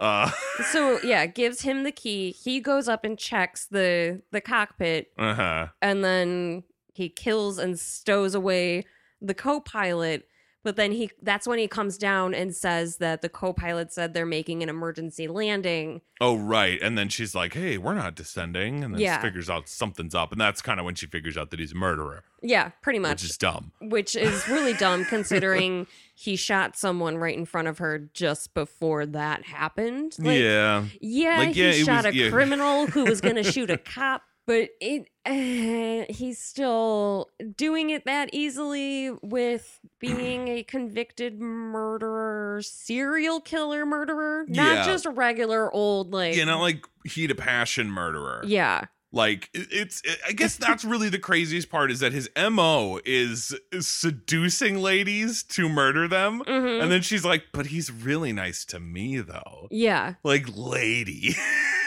[0.00, 0.30] Uh,
[0.72, 2.32] So yeah, gives him the key.
[2.32, 5.68] He goes up and checks the the cockpit, uh-huh.
[5.80, 8.84] and then he kills and stows away
[9.20, 10.26] the co-pilot.
[10.62, 14.26] But then he that's when he comes down and says that the co-pilot said they're
[14.26, 16.02] making an emergency landing.
[16.20, 16.78] Oh, right.
[16.82, 18.84] And then she's like, hey, we're not descending.
[18.84, 19.16] And then Yeah.
[19.18, 20.32] she figures out something's up.
[20.32, 23.22] And that's kind of when she figures out that he's a murderer, Yeah, pretty much.
[23.22, 23.72] which is dumb.
[23.80, 29.06] which is really dumb considering he shot someone right in front of her just before
[29.06, 30.14] that happened.
[30.18, 30.84] Like, yeah.
[31.00, 32.28] yeah, Like, he yeah, it shot was- a yeah.
[32.30, 34.20] criminal who was going to shoot a cop,
[34.50, 43.40] but it uh, he's still doing it that easily with being a convicted murderer, serial
[43.40, 44.84] killer murderer, not Yeah.
[44.86, 48.42] just a regular old like You know, like heat of passion murderer.
[48.44, 48.86] yeah.
[49.12, 53.52] Like it- it's, I guess that's really the craziest part is that his mo is
[53.80, 56.82] seducing ladies to murder them, Mhm.
[56.82, 60.14] and then she's like, "But he's really nice to me, though." Yeah.
[60.22, 61.34] Like, lady.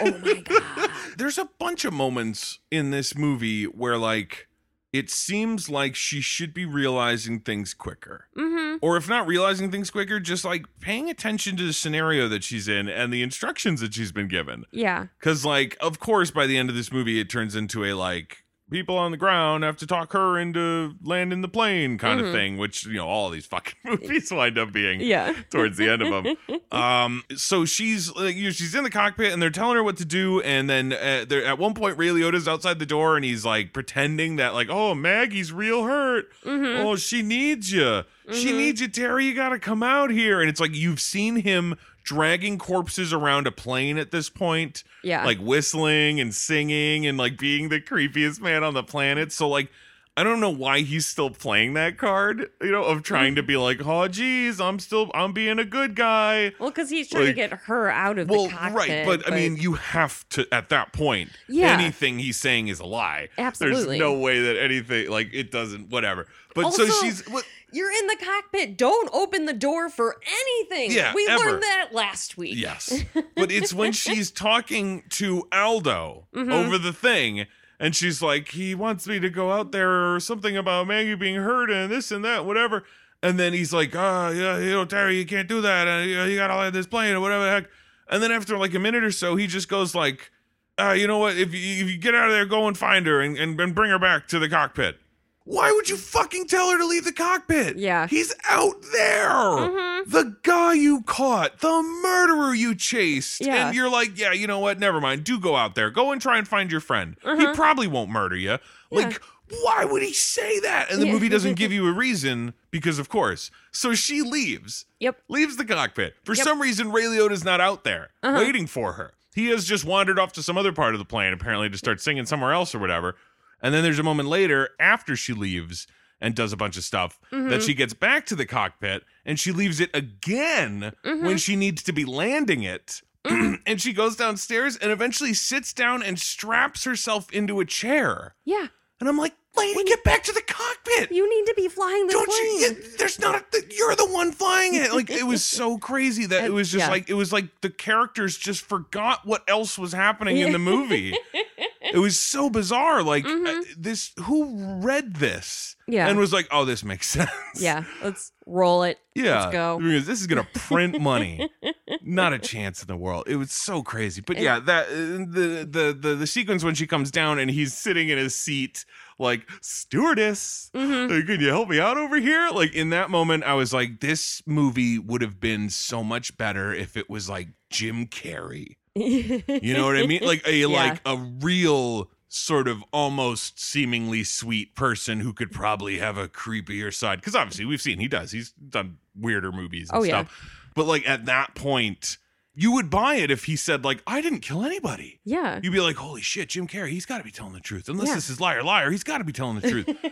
[0.02, 0.90] Oh my god.
[1.18, 4.48] There's a bunch of moments in this movie where, like,
[4.94, 8.28] it seems like she should be realizing things quicker.
[8.38, 8.78] mhm.
[8.82, 12.68] Or if not realizing things quicker, just like paying attention to the scenario that she's
[12.68, 14.66] in and the instructions that she's been given.
[14.72, 15.08] Yeah.
[15.20, 18.44] Because, like, of course, by the end of this movie, it turns into a like
[18.72, 22.26] people on the ground have to talk her into landing the plane kind Mhm.
[22.28, 25.34] of thing, which you know all these fucking movies wind up being Yeah.
[25.52, 26.36] towards the end of them.
[26.72, 29.98] Um, so she's like, you know, she's in the cockpit and they're telling her what
[29.98, 33.24] to do, and then uh, they're at one point Ray Liotta's outside the door and
[33.24, 36.32] he's like pretending that like, oh Maggie's real hurt.
[36.44, 36.80] Mhm.
[36.84, 38.04] Oh, she needs you.
[38.32, 38.56] She Mhm.
[38.58, 39.26] needs you, Terry.
[39.26, 40.42] You got to come out here.
[40.42, 45.26] And it's like you've seen him dragging corpses around a plane at this point, Yeah.
[45.26, 49.32] like whistling and singing and like being the creepiest man on the planet.
[49.32, 49.70] So like.
[50.16, 53.58] I don't know why he's still playing that card, you know, of trying to be
[53.58, 56.52] like, oh, geez, I'm still, I'm being a good guy.
[56.60, 58.74] Well, because he's trying Like- to get her out of Well, the cockpit.
[58.90, 61.32] right, but, I mean, you have to at that point.
[61.50, 61.72] Yeah.
[61.74, 63.30] anything he's saying is a lie.
[63.40, 63.98] Absolutely.
[63.98, 65.90] There's no way that anything like it doesn't.
[65.90, 66.28] Whatever.
[66.54, 67.44] But so Also- she's what?
[67.72, 68.78] you're in the cockpit.
[68.78, 70.92] Don't open the door for anything.
[70.92, 71.44] Yeah, we ever.
[71.44, 72.54] learned that last week.
[72.56, 73.04] Yes,
[73.36, 76.52] but it's when she's talking to Aldo Mhm.
[76.54, 77.48] over the thing.
[77.80, 81.36] And she's like, he wants me to go out there or something about Maggie being
[81.36, 82.84] hurt and this and that, whatever.
[83.22, 85.88] And then he's like, ah, yeah, you know, Terry, you can't do that.
[85.88, 87.70] Uh, you, you gotta land this plane or whatever the heck.
[88.10, 90.32] And then after like a minute or so, he just goes like,
[90.80, 91.38] uh, you know what?
[91.38, 93.76] If you, if you get out of there, go and find her and, and, and
[93.76, 94.98] bring her back to the cockpit.
[95.46, 97.78] Why would you fucking tell her to leave the cockpit?
[97.78, 98.08] Yeah.
[98.08, 99.30] He's out there.
[99.30, 100.06] Mhm.
[100.10, 103.42] The guy you caught, the murderer you chased.
[103.42, 103.68] Yeah.
[103.68, 104.80] And you're like, yeah, you know what?
[104.80, 105.26] Never mind.
[105.26, 105.90] Do go out there.
[105.90, 107.18] Go and try and find your friend.
[107.22, 107.54] He Uh-huh.
[107.56, 108.58] probably won't murder you.
[108.90, 109.22] Like,
[109.64, 110.90] why would he say that?
[110.90, 111.12] And the Yeah.
[111.14, 113.52] movie doesn't give you a reason because, of course.
[113.72, 115.24] So she leaves, Yep.
[115.28, 116.16] leaves the cockpit.
[116.24, 116.44] For Yep.
[116.46, 118.38] some reason, Ray Liotta's not out there Uh-huh.
[118.38, 119.14] waiting for her.
[119.36, 122.00] He has just wandered off to some other part of the plane, apparently, to start
[122.00, 123.16] singing somewhere else or whatever.
[123.64, 125.88] And then there's a moment later after she leaves
[126.22, 127.66] and does a bunch of stuff that Mhm.
[127.66, 131.22] she gets back to the cockpit and she leaves it again Mhm.
[131.24, 133.02] when she needs to be landing it.
[133.26, 138.36] and she goes downstairs and eventually sits down and straps herself into a chair.
[138.46, 138.68] Yeah.
[139.00, 141.12] And I'm like, lady, get back to the cockpit.
[141.12, 142.60] You need to be flying this Don't plane.
[142.60, 142.98] you?
[142.98, 143.64] there's not a.
[143.76, 144.94] You're the one flying it.
[144.94, 146.92] Like it was so crazy that it was just yeah.
[146.92, 151.14] like it was like the characters just forgot what else was happening in the movie.
[151.84, 153.04] it was so bizarre.
[153.04, 153.46] Like Mhm.
[153.48, 156.08] uh, this, who read this Yeah.
[156.08, 157.84] and was like, "Oh, this makes sense." yeah.
[158.04, 159.00] Let's roll it.
[159.16, 159.80] Yeah, Let's go.
[159.82, 161.50] This is gonna print money.
[162.02, 163.26] Not a chance in the world.
[163.28, 164.22] It was so crazy.
[164.22, 164.92] But yeah, that uh,
[165.30, 168.86] the, the the the sequence when she comes down and he's sitting in his seat,
[169.20, 170.72] like stewardess.
[170.74, 171.10] Mhm.
[171.10, 172.50] Hey, can you help me out over here?
[172.52, 176.74] Like in that moment, I was like, this movie would have been so much better
[176.74, 178.78] if it was like Jim Carrey.
[178.96, 180.22] You know what I mean?
[180.24, 180.68] Like a Yeah.
[180.68, 186.94] like a real sort of almost seemingly sweet person who could probably have a creepier
[186.94, 187.20] side.
[187.20, 188.32] Because obviously we've seen he does.
[188.32, 190.22] He's done weirder movies and Oh, yeah.
[190.24, 190.60] stuff.
[190.76, 192.18] But like at that point,
[192.56, 195.20] you would buy it if he said like, I didn't kill anybody.
[195.24, 195.60] yeah.
[195.64, 197.90] You'd be like, holy shit, Jim Carrey, he's got to be telling the truth.
[197.90, 198.16] Unless Yeah.
[198.16, 199.90] this is liar, liar, he's got to be telling the truth.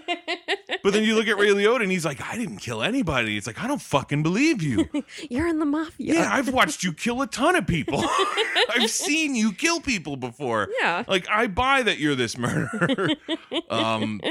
[0.84, 3.38] But then you look at Ray Liotta and he's like, I didn't kill anybody.
[3.38, 4.90] It's like, I don't fucking believe you.
[5.30, 6.16] You're in the mafia.
[6.16, 8.04] Yeah, I've watched you kill a ton of people.
[8.70, 10.70] I've seen you kill people before.
[10.82, 11.04] Yeah.
[11.08, 13.10] Like, I buy that you're this murderer.
[13.70, 14.22] um,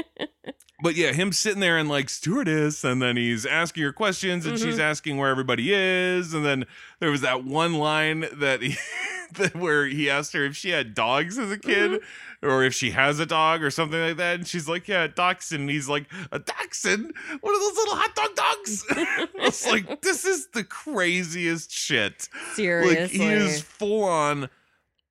[0.81, 4.57] but yeah, him sitting there and like stewardess, and then he's asking her questions, and
[4.57, 4.81] she's mm-hmm.
[4.81, 6.65] asking where everybody is, and then
[6.99, 8.75] there was that one line that he
[9.33, 11.91] that where he asked her if she had dogs as a kid.
[11.91, 12.05] Mm-hmm.
[12.43, 15.07] Or if she has a dog or something like that, and she's like, "Yeah, a
[15.07, 17.13] dachshund." And he's like, "A dachshund?
[17.41, 18.85] One of those little hot dog dogs?"
[19.35, 22.95] it's like, "This is the craziest shit." Seriously.
[22.95, 24.49] Like he is full on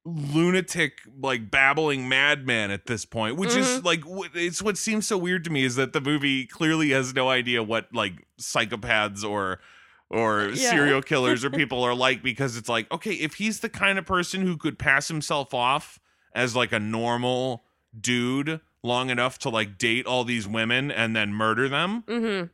[0.04, 3.84] lunatic like babbling madman at this point which is Mhm.
[3.84, 7.14] like w- it's what seems so weird to me is that the movie clearly has
[7.14, 9.60] no idea what like psychopaths or
[10.08, 10.70] or Yeah.
[10.70, 14.06] serial killers or people are like because it's like okay if he's the kind of
[14.06, 15.98] person who could pass himself off
[16.34, 17.64] as like a normal
[17.98, 22.44] dude long enough to like date all these women and then murder them hmm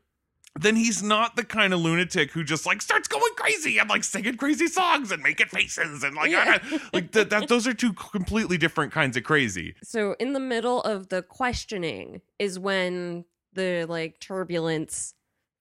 [0.58, 4.04] then he's not the kind of lunatic who just like starts going crazy and like
[4.04, 6.58] singing crazy songs and making faces and like Yeah.
[6.92, 9.74] like that, that those are two completely different kinds of crazy.
[9.82, 15.14] So in the middle of the questioning is when the like turbulence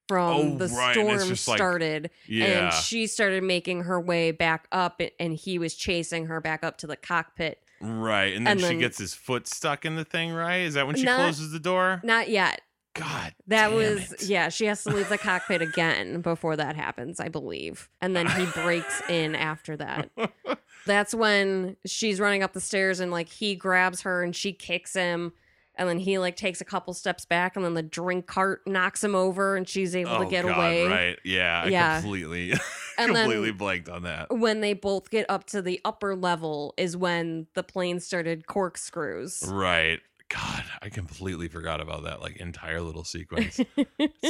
[0.07, 2.65] from Oh, the right, storm just, like, started Yeah.
[2.65, 6.77] and she started making her way back up and he was chasing her back up
[6.79, 7.59] to the cockpit.
[7.81, 8.33] right.
[8.35, 10.57] And then and she then- gets his foot stuck in the thing, right?
[10.61, 12.01] Is that when she Not- closes the door?
[12.03, 12.61] Not yet.
[12.95, 13.35] God.
[13.47, 14.23] That was it.
[14.23, 17.89] yeah, she has to leave the cockpit again before that happens, I believe.
[18.01, 20.09] And then he breaks in after that.
[20.87, 24.93] That's when she's running up the stairs and like he grabs her and she kicks
[24.93, 25.33] him
[25.77, 29.03] and then he like takes a couple steps back and then the drink cart knocks
[29.03, 30.87] him over and she's able Oh, to get God, away.
[30.87, 31.19] Right.
[31.25, 31.63] Yeah.
[31.65, 31.99] I Yeah.
[32.01, 32.53] completely
[32.97, 34.27] And completely blanked on that.
[34.33, 39.43] When they both get up to the upper level is when the plane started corkscrews.
[39.51, 39.99] Right.
[40.29, 43.59] God, I completely forgot about that like entire little sequence.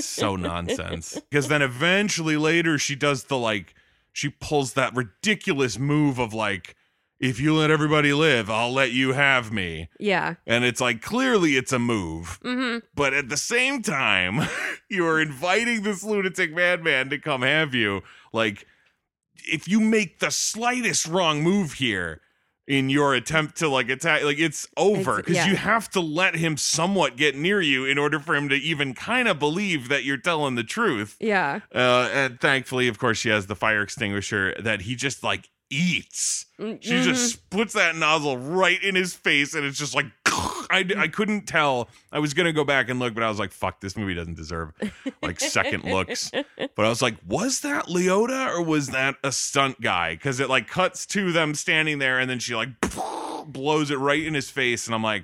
[0.02, 1.20] so nonsense.
[1.30, 3.74] Because then eventually later she does the like
[4.12, 6.76] she pulls that ridiculous move of like
[7.18, 9.90] if you let everybody live, I'll let you have me.
[10.00, 10.36] Yeah.
[10.46, 14.48] And it's like clearly it's a move, hmm but at the same time
[14.90, 18.02] you are inviting this lunatic madman to come have you.
[18.34, 18.68] Like
[19.48, 22.22] if you make the slightest wrong move here
[22.68, 25.46] in your attempt to like attack like it's over because yeah.
[25.48, 28.94] you have to let him somewhat get near you in order for him to even
[28.96, 31.60] kind of believe that you're telling the truth Yeah.
[31.74, 36.46] uh and thankfully of course she has the fire extinguisher that he just like eats
[36.60, 40.06] Mm, she just puts that nozzle right in his face and it's just like
[40.70, 43.52] I, I couldn't tell i was gonna go back and look but i was like
[43.52, 44.72] fuck this movie doesn't deserve
[45.22, 46.32] like second looks
[46.76, 50.14] but I was like, was that Liotta or was that a stunt guy?
[50.16, 52.70] Because it like cuts to them standing there and then she like
[53.48, 54.86] blows it right in his face.
[54.86, 55.24] And I'm like,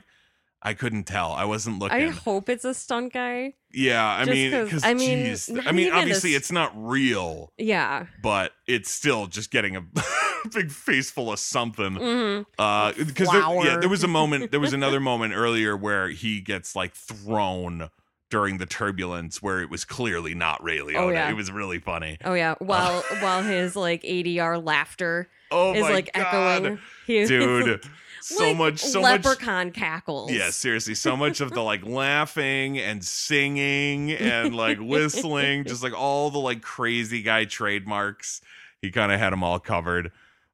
[0.64, 1.32] I couldn't tell.
[1.32, 1.98] I wasn't looking.
[1.98, 3.54] I hope it's a stunt guy.
[3.74, 6.32] yeah, I just mean, 'cause- because I mean, geez, not I mean, even a obviously
[6.36, 8.06] s- it's not real, Yeah.
[8.22, 9.82] but it's still just getting a
[10.54, 11.96] big face full of something.
[11.96, 13.80] hmm Uh, because there, yeah, Flour.
[13.80, 17.90] there was a moment, there was another moment earlier where he gets like thrown
[18.30, 20.96] during the turbulence where it was clearly not Ray Liotta.
[20.98, 21.30] Oh, yeah.
[21.30, 22.18] It was really funny.
[22.24, 22.56] Oh yeah.
[22.60, 26.26] While while his like ADR laughter Oh is my like god,
[26.66, 26.80] echoing.
[27.08, 27.84] He, dude!
[28.24, 29.24] So like much, so much.
[29.24, 30.32] leprechaun cackles.
[30.32, 35.94] Yeah, seriously, so much of the like laughing and singing and like whistling, just like
[35.98, 38.42] all the like crazy guy trademarks.
[38.82, 40.12] He kind of had them all covered.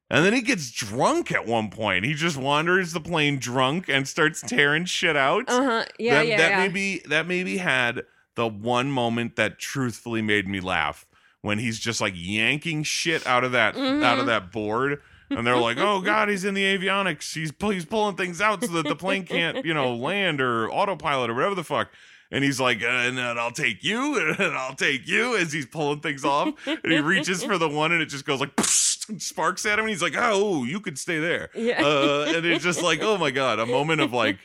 [0.09, 2.05] And then he gets drunk at one point.
[2.05, 5.45] He just wanders the plane drunk and starts tearing shit out.
[5.49, 5.85] Uh huh.
[5.99, 6.15] Yeah.
[6.15, 6.37] that, yeah.
[6.37, 6.57] that yeah.
[6.59, 8.03] maybe that maybe had
[8.35, 11.05] the one moment that truthfully made me laugh
[11.41, 14.25] when he's just like yanking shit out of that out of Mhm.
[14.27, 18.41] that board and they're like oh god he's in the avionics he's he's pulling things
[18.41, 21.89] out so that the plane can't you know land or autopilot or whatever the fuck
[22.31, 25.65] and he's like, uh, and then I'll take you, and I'll take you, as he's
[25.65, 26.53] pulling things off.
[26.65, 29.85] And he reaches for the one, and it just goes like sparks at him.
[29.85, 31.49] And he's like, oh, you could stay there.
[31.55, 31.83] Yeah.
[31.83, 34.39] Uh, and it's just like, oh my god, a moment of like,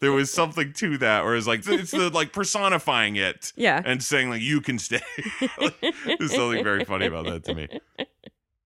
[0.00, 3.82] there was something to that, where it's like, it's the like personifying it yeah.
[3.84, 5.00] and saying like, you can stay.
[5.60, 5.80] Like,
[6.18, 7.68] There's something very funny about that to me.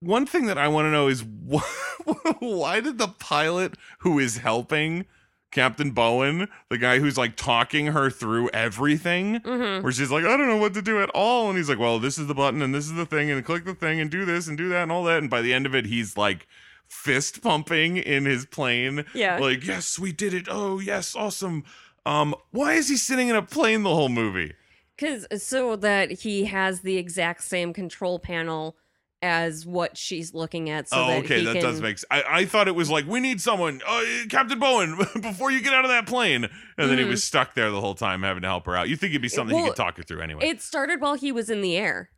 [0.03, 1.21] One thing that I want to know is
[1.53, 5.07] wh- why did the pilot who is helping
[5.51, 9.83] Captain Bowen, the guy who's like talking her through everything, Mm-hmm.
[9.83, 11.49] where she's like, I don't know what to do at all.
[11.49, 13.65] And he's like, Well, this is the button and this is the thing, and click
[13.65, 15.19] the thing and do this and do that and all that.
[15.19, 16.47] And by the end of it, he's like
[16.89, 19.05] fist pumping in his plane.
[19.15, 19.39] Yeah.
[19.39, 20.47] Like, yes, we did it.
[20.51, 21.65] Oh, yes, awesome.
[22.05, 24.55] Um, why is he sitting in a plane the whole movie?
[24.97, 28.77] Because so that he has the exact same control panel
[29.23, 30.89] as what she's looking at.
[30.89, 32.05] So oh, that okay, that can, does make sense.
[32.11, 35.73] I, I thought it was like, we need someone, uh, Captain Bowen, before you get
[35.73, 36.45] out of that plane.
[36.77, 37.09] And then he Mhm.
[37.09, 38.89] was stuck there the whole time having to help her out.
[38.89, 40.45] You think it'd be something he could talk her through anyway.
[40.47, 42.11] It started while he was in the air.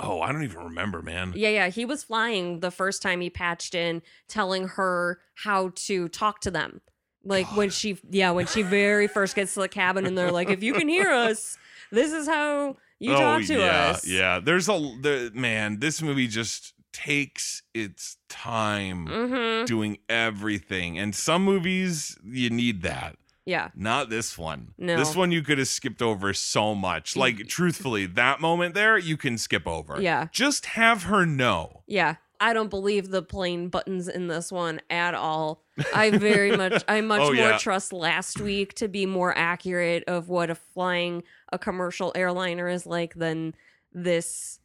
[0.00, 1.32] oh, I don't even remember, man.
[1.36, 1.68] Yeah, yeah.
[1.68, 6.50] He was flying the first time he patched in, telling her how to talk to
[6.52, 6.80] them.
[7.24, 10.48] Like when she, yeah, when she very first gets to the cabin and they're like,
[10.50, 11.58] if you can hear us,
[11.90, 14.06] this is how you talk to Oh, yeah, us.
[14.06, 15.78] Yeah, there's a the, man.
[15.80, 19.64] This movie just takes its time Mm-hmm.
[19.66, 23.16] doing everything, and some movies you need that.
[23.46, 23.68] Yeah.
[23.74, 24.74] Not this one.
[24.76, 24.96] No.
[24.98, 27.16] This one you could have skipped over so much.
[27.16, 30.00] Like truthfully, that moment there you can skip over.
[30.02, 30.28] Yeah.
[30.32, 31.82] Just have her know.
[31.86, 32.16] Yeah.
[32.40, 35.62] I don't believe the plane buttons in this one at all.
[35.94, 37.58] I very much, I much Oh, more yeah.
[37.58, 41.22] trust last week to be more accurate of what a flying
[41.52, 43.54] a commercial airliner is like than
[43.92, 44.60] this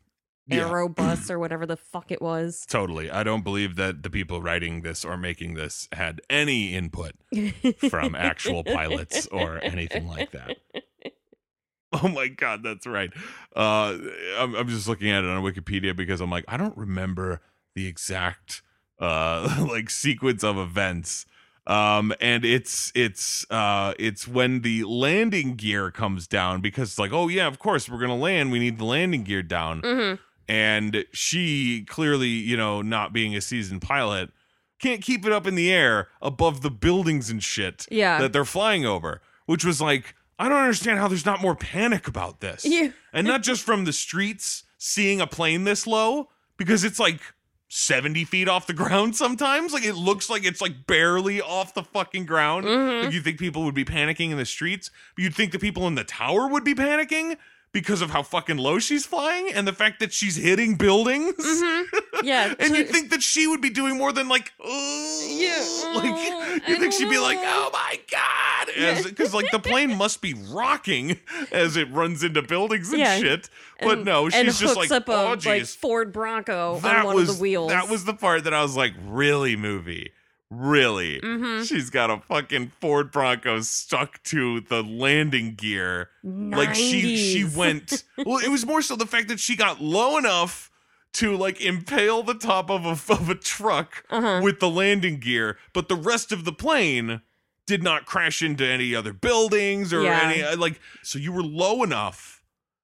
[0.47, 0.67] Yeah.
[0.69, 2.65] Aerobus or whatever the fuck it was.
[2.69, 3.09] Totally.
[3.09, 7.13] I don't believe that the people writing this or making this had any input
[7.89, 10.57] from actual pilots or anything like that.
[12.01, 13.11] Oh my god, that's right.
[13.55, 13.95] Uh,
[14.39, 17.41] I'm, I'm just looking at it on Wikipedia because I'm like, I don't remember
[17.75, 18.63] the exact
[18.99, 21.27] uh like sequence of events.
[21.65, 27.13] Um, and it's it's uh it's when the landing gear comes down because it's like,
[27.13, 28.51] oh yeah, of course we're gonna land.
[28.51, 30.13] We need the landing gear down hmm
[30.49, 34.29] and she clearly you know not being a seasoned pilot
[34.77, 38.19] can't keep it up in the air above the buildings and shit Yeah.
[38.19, 42.09] that they're flying over which was like i don't understand how there's not more panic
[42.09, 42.89] about this Yeah.
[43.13, 47.21] and not just from the streets seeing a plane this low because it's like
[47.75, 49.73] 70 feet off the ground sometimes.
[49.73, 52.65] Like it looks like it's like barely off the fucking ground.
[52.65, 53.05] Mhm.
[53.05, 55.87] like you think people would be panicking in the streets but you'd think the people
[55.87, 57.35] in the tower would be panicking
[57.73, 61.81] because of how fucking low she's flying and the fact that she's hitting buildings hmm
[62.23, 62.53] Yeah.
[62.59, 66.59] and you'd think that she would be doing more than like oh Yeah, like oh,
[66.67, 69.01] you I think she'd be like oh my god Yeah.
[69.03, 71.19] because like the plane must be rocking
[71.51, 73.17] as it runs into buildings and Yeah.
[73.19, 73.49] shit
[73.81, 77.15] but and- no she's just like up a oh like Ford Bronco that on one
[77.15, 77.71] was of the wheels.
[77.71, 80.11] that was the part that I was like really movie
[80.59, 87.15] really hmm she's got a fucking Ford Bronco stuck to the landing gear like she
[87.15, 90.69] she went well it was more so the fact that she got low enough
[91.13, 94.41] to like impale the top of a of a truck Uh-huh.
[94.43, 97.21] with the landing gear but the rest of the plane
[97.65, 100.21] did not crash into any other buildings or Yeah.
[100.21, 102.41] any uh, like so you were low enough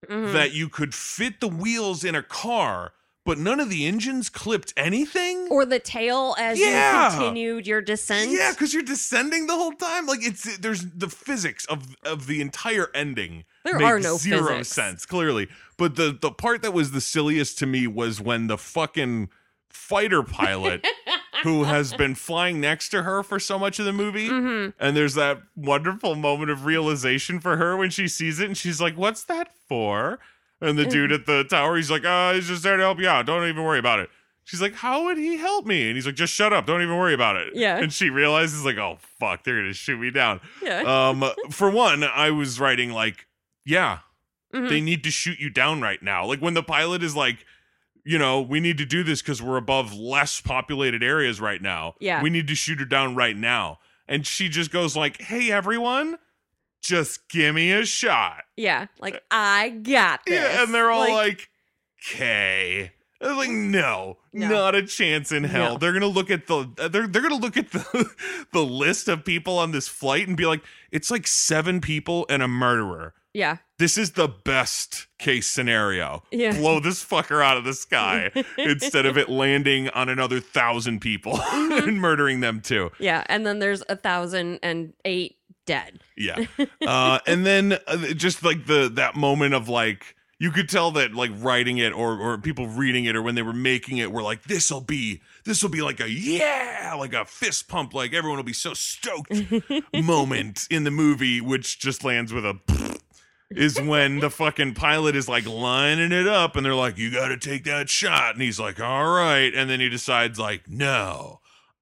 [0.09, 0.31] Mhm.
[0.31, 2.93] that you could fit the wheels in a car
[3.25, 7.05] but none of the engines clipped anything or the tail as Yeah.
[7.13, 8.31] you continued your descent.
[8.31, 10.05] yeah, because you're descending the whole time.
[10.07, 13.43] Like it's there's the physics of of the entire ending.
[13.65, 14.69] There are no zero physics.
[14.69, 15.47] sense clearly.
[15.77, 19.29] But the the part that was the silliest to me was when the fucking
[19.69, 20.85] fighter pilot
[21.43, 24.27] who has been flying next to her for so much of the movie.
[24.27, 28.57] hmm And there's that wonderful moment of realization for her when she sees it and
[28.57, 30.19] she's like, What's that for?
[30.61, 33.07] And the dude at the tower, he's like, Oh, he's just there to help you
[33.07, 33.25] out.
[33.25, 34.09] Don't even worry about it.
[34.43, 35.87] She's like, How would he help me?
[35.87, 36.65] And he's like, Just shut up.
[36.65, 37.53] Don't even worry about it.
[37.55, 37.77] Yeah.
[37.77, 40.41] And she realizes, like, Oh, fuck, they're going to shoot me down.
[40.61, 40.81] Yeah.
[41.09, 43.25] Um, for one, I was writing, like,
[43.65, 43.99] Yeah,
[44.53, 44.67] Mhm.
[44.69, 46.25] they need to shoot you down right now.
[46.25, 47.45] Like when the pilot is like,
[48.03, 51.93] you know, we need to do this because we're above less populated areas right now.
[51.99, 52.21] Yeah.
[52.23, 53.77] We need to shoot her down right now.
[54.07, 56.17] And she just goes like, Hey everyone,
[56.81, 58.43] just give me a shot.
[58.57, 58.87] yeah.
[58.99, 60.35] Like I got this.
[60.35, 61.49] Yeah, and they're all like,
[62.11, 62.91] Okay.
[63.21, 64.47] I was like, no, No.
[64.47, 65.73] not a chance in hell.
[65.73, 65.77] No.
[65.77, 68.09] They're gonna look at the they're they're gonna look at the
[68.53, 70.61] the list of people on this flight and be like,
[70.91, 73.57] it's like seven people and a murderer yeah.
[73.77, 76.23] this is the best case scenario.
[76.31, 76.53] Yeah.
[76.57, 81.33] Blow this fucker out of the sky instead of it landing on another thousand people
[81.37, 81.89] Mm-hmm.
[81.89, 82.89] and murdering them too.
[82.99, 83.23] Yeah.
[83.27, 85.35] And then there's a thousand and eight
[85.69, 85.99] dead.
[86.17, 86.45] Yeah.
[86.85, 91.13] Uh, and then uh, just like the that moment of like you could tell that
[91.13, 94.23] like writing it or or people reading it or when they were making it were
[94.23, 98.43] like this'll be this'll be like a yeah like a fist pump like everyone will
[98.43, 99.31] be so stoked
[99.93, 102.57] moment in the movie which just lands with a
[103.51, 107.27] is when the fucking pilot is like lining it up and they're like you got
[107.27, 111.39] to take that shot and he's like all right and then he decides like no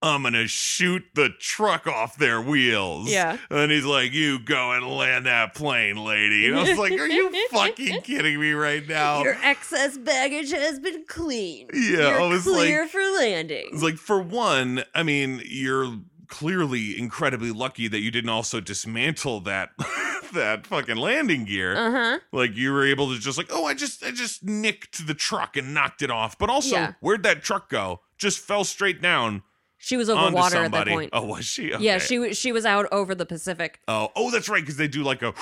[0.07, 3.09] I'm gonna shoot the truck off their wheels.
[3.11, 3.37] Yeah.
[3.49, 6.47] And he's like, You go and land that plane, lady.
[6.47, 9.23] And I was like, Are you fucking kidding me right now?
[9.23, 11.71] Your excess baggage has been cleaned.
[11.73, 13.69] Yeah, You're I was clear like- for landing.
[13.73, 15.97] It's like, for one, I mean, you're
[16.27, 19.69] clearly incredibly lucky that you didn't also dismantle that
[20.33, 21.73] that fucking landing gear.
[21.75, 22.19] Uh huh.
[22.33, 25.55] like you were able to just like, oh, I just I just nicked the truck
[25.55, 26.37] and knocked it off.
[26.37, 26.93] But also, Yeah.
[26.99, 28.01] where'd that truck go?
[28.17, 29.43] Just fell straight down
[29.80, 31.11] She was over water at that point.
[31.13, 31.71] Oh, was she?
[31.80, 33.80] Yeah, she was she was out over the Pacific.
[33.88, 35.34] Oh, oh, that's right, because they do like a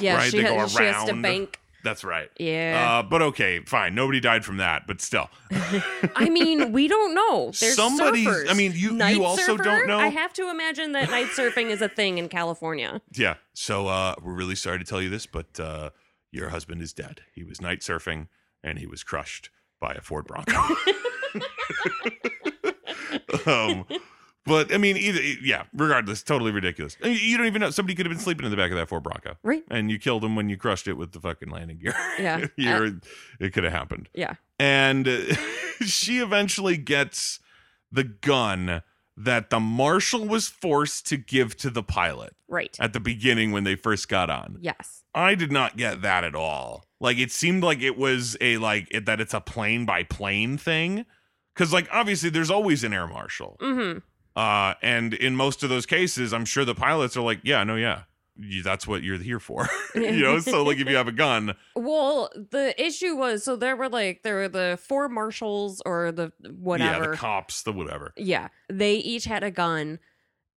[0.00, 0.30] Yeah, right.
[0.30, 1.60] she, they ha- go she has to bank.
[1.84, 2.30] That's right.
[2.38, 3.00] Yeah.
[3.00, 3.94] Uh, but okay, fine.
[3.94, 5.28] Nobody died from that, but still.
[6.16, 7.52] I mean, we don't know.
[7.60, 8.50] There's Somebody's- surfers.
[8.50, 9.62] I mean, you- you Night also surfer?
[9.64, 9.98] don't know?
[9.98, 13.02] I have to imagine that night surfing is a thing in California.
[13.14, 13.34] Yeah.
[13.52, 15.90] So uh, we're really sorry to tell you this, but uh,
[16.32, 17.20] your husband is dead.
[17.34, 18.28] He was night surfing
[18.62, 20.54] and he was crushed by a Ford Bronco.
[23.46, 23.84] um,
[24.46, 26.98] But I mean, either yeah, regardless, totally ridiculous.
[27.02, 28.76] I mean, You don't even know somebody could have been sleeping in the back of
[28.76, 29.64] that Ford Bronco, Right.
[29.70, 31.94] and you killed him when you crushed it with the fucking landing gear.
[32.18, 32.46] Yeah.
[32.56, 33.00] You're-
[33.40, 34.10] it could have happened.
[34.14, 34.34] Yeah.
[34.58, 35.18] And uh,
[35.86, 37.40] she eventually gets
[37.90, 38.82] the gun
[39.16, 42.76] that the marshal was forced to give to the pilot Right.
[42.80, 44.58] at the beginning when they first got on.
[44.60, 45.04] Yes.
[45.14, 46.84] I did not get that at all.
[47.00, 50.58] Like it seemed like it was a like it, that it's a plane by plane
[50.58, 51.06] thing
[51.54, 53.56] cuz like obviously there's always an air marshal.
[53.60, 53.98] Mm-hmm.
[54.36, 57.76] Uh and in most of those cases I'm sure the pilots are like, yeah, no,
[57.76, 58.02] yeah.
[58.36, 59.68] You, that's what you're here for.
[59.94, 63.76] you know, so like if you have a gun, Well, the issue was so there
[63.76, 68.12] were like there were the four marshals or the whatever yeah, the cops, the whatever.
[68.16, 68.48] Yeah.
[68.68, 70.00] They each had a gun.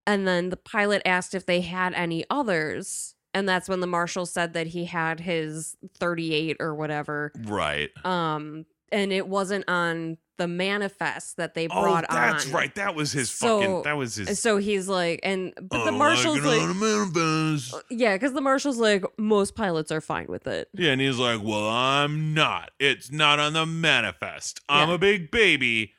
[0.08, 3.14] And then the pilot asked if they had any others.
[3.34, 7.32] And that's when the marshal said that he had his 38 or whatever.
[7.44, 7.90] Right.
[8.06, 12.52] Um, and it wasn't on the manifest that they Oh, brought that's on.
[12.52, 12.76] right.
[12.76, 15.98] That was his So- fucking that was his So he's like, and but the "Oh,
[15.98, 16.80] marshal's like on like, a
[17.16, 20.70] manifest." Uh, yeah, because the marshal's like, most pilots are fine with it.
[20.74, 22.70] Yeah, and he's like, "Well, I'm not.
[22.80, 24.62] It's not on the manifest.
[24.70, 24.96] I'm Yeah.
[24.96, 25.94] a big baby.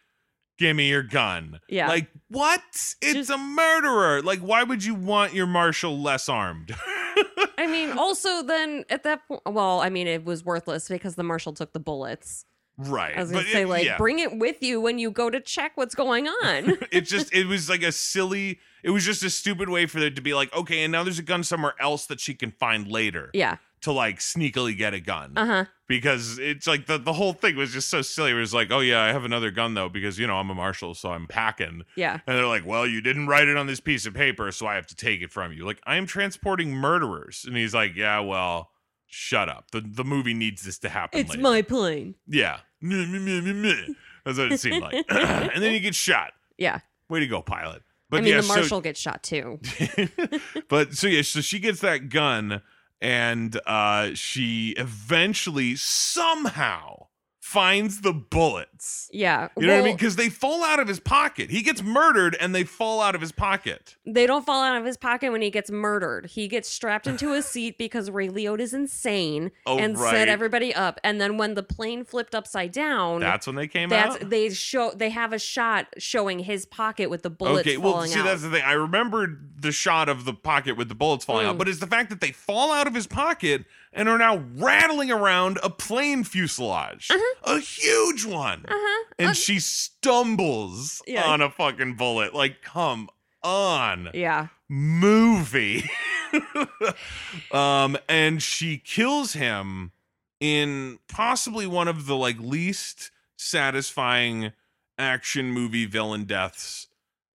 [0.57, 1.89] Give me your gun." Yeah.
[1.89, 2.62] Like what?
[3.03, 4.22] It's Just- a murderer.
[4.22, 6.74] Like, why would you want your marshal less armed?
[7.59, 11.24] I mean, also then at that point, well, I mean, it was worthless because the
[11.24, 12.45] marshal took the bullets.
[12.79, 13.16] Right.
[13.16, 13.97] I was gonna But say, it- like, yeah.
[13.99, 16.79] bring it with you when you go to check what's going on.
[16.93, 18.61] it just it was like a silly.
[18.83, 21.18] It was just a stupid way for it to be like, okay, and now there's
[21.18, 23.57] a gun somewhere else that she can find later yeah.
[23.81, 25.33] to like sneakily get a gun.
[25.37, 25.64] Uh huh.
[25.89, 28.31] because it's like the, the whole thing was just so silly.
[28.31, 30.55] It was like, oh yeah, I have another gun though because you know I'm a
[30.55, 31.83] marshal, so I'm packing.
[31.97, 32.20] Yeah.
[32.26, 34.76] And they're like, well, you didn't write it on this piece of paper, so I
[34.76, 35.66] have to take it from you.
[35.66, 38.70] Like I am transporting murderers, and he's like, yeah, well,
[39.09, 39.70] shut up.
[39.72, 41.20] The the movie needs this to happen.
[41.20, 41.42] It's later.
[41.42, 42.14] my plane.
[42.28, 42.59] yeah.
[42.80, 44.94] That's what it seemed like.
[45.09, 46.32] and then he gets shot.
[46.56, 46.80] Yeah.
[47.09, 47.82] Way to go, pilot.
[48.11, 49.59] But I mean, yeah, the so- marshal gets shot too.
[50.68, 52.62] but so yeah, so she gets that gun
[53.00, 57.07] and uh she eventually somehow
[57.49, 59.09] finds the bullets.
[59.11, 59.49] Yeah.
[59.57, 59.96] You know what I mean?
[59.96, 61.49] Because they fall out of his pocket.
[61.51, 63.96] He gets murdered and they fall out of his pocket.
[64.05, 66.26] They don't fall out of his pocket when he gets murdered.
[66.26, 70.11] He gets strapped into a seat because Ray Liotta's insane Oh, and right.
[70.11, 71.01] set everybody up.
[71.03, 74.28] And then when the plane flipped upside down, That's when they came that's out.
[74.28, 78.20] they show they have a shot showing his pocket with the bullets Okay, well, see,
[78.20, 78.26] out.
[78.26, 78.62] that's the thing.
[78.62, 81.59] I remembered the shot of the pocket with the bullets falling out, Mm.
[81.59, 85.11] but it's the fact that they fall out of his pocket and are now rattling
[85.11, 87.09] around a plane fuselage,
[87.45, 88.64] a huge one.
[88.68, 89.05] uh-huh.
[89.18, 91.24] and Uh, she stumbles Yeah.
[91.24, 92.34] on a fucking bullet.
[92.34, 93.09] Like, come
[93.43, 94.49] on, yeah.
[94.68, 95.89] movie.
[97.53, 99.93] um, and she kills him
[100.41, 104.53] in possibly one of the like least satisfying
[104.99, 106.89] action movie villain deaths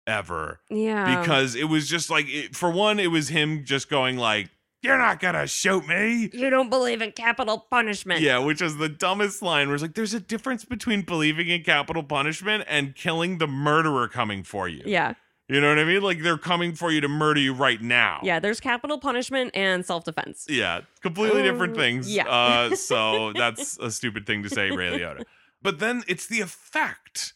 [0.06, 1.20] ever Yeah.
[1.22, 4.50] because it was just like it, for one it was him just going like
[4.84, 8.22] you're not gonna shoot me you don't believe in capital punishment.
[8.22, 11.64] yeah, which is the dumbest line where it's like, there's a difference between believing in
[11.64, 14.84] capital punishment and killing the murderer coming for you.
[14.86, 15.14] Yeah.
[15.50, 16.02] You know what I mean?
[16.02, 18.20] Like they're coming for you to murder you right now.
[18.24, 18.40] Yeah.
[18.40, 20.46] There's capital punishment and self defense.
[20.50, 20.82] Yeah.
[21.02, 22.14] Completely different Uh, things.
[22.14, 22.28] yeah.
[22.28, 25.24] Uh, so that's a stupid thing to say, Ray Liotta.
[25.62, 27.34] But then it's the effect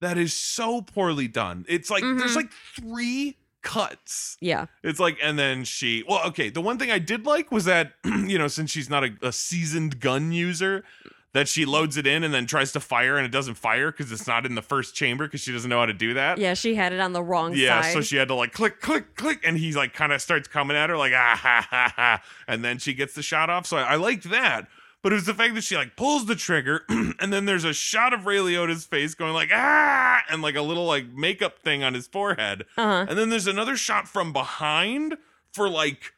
[0.00, 1.66] that is so poorly done.
[1.68, 2.36] It's like there's Mhm.
[2.36, 4.66] like three cuts Yeah.
[4.82, 6.50] It's like, and then she, well, okay.
[6.50, 9.32] The one thing I did like was that, you know, since she's not a, a
[9.32, 10.84] seasoned gun user,
[11.32, 14.10] that she loads it in and then tries to fire and it doesn't fire because
[14.10, 16.38] it's not in the first chamber because she doesn't know how to do that.
[16.38, 16.54] Yeah.
[16.54, 17.92] She had it on the wrong Yeah, side.
[17.92, 20.76] so she had to like click, click, click, and he's like kind of starts coming
[20.76, 23.64] at her like ah ha ha ha, and then she gets the shot off.
[23.66, 24.66] So I, I liked that,
[25.02, 27.72] but it was the fact that she like pulls the trigger, and then there's a
[27.72, 31.82] shot of Ray Liotta's face going like ah, and like a little like makeup thing
[31.82, 33.06] on his forehead, uh-huh.
[33.08, 35.16] and then there's another shot from behind
[35.52, 36.14] for like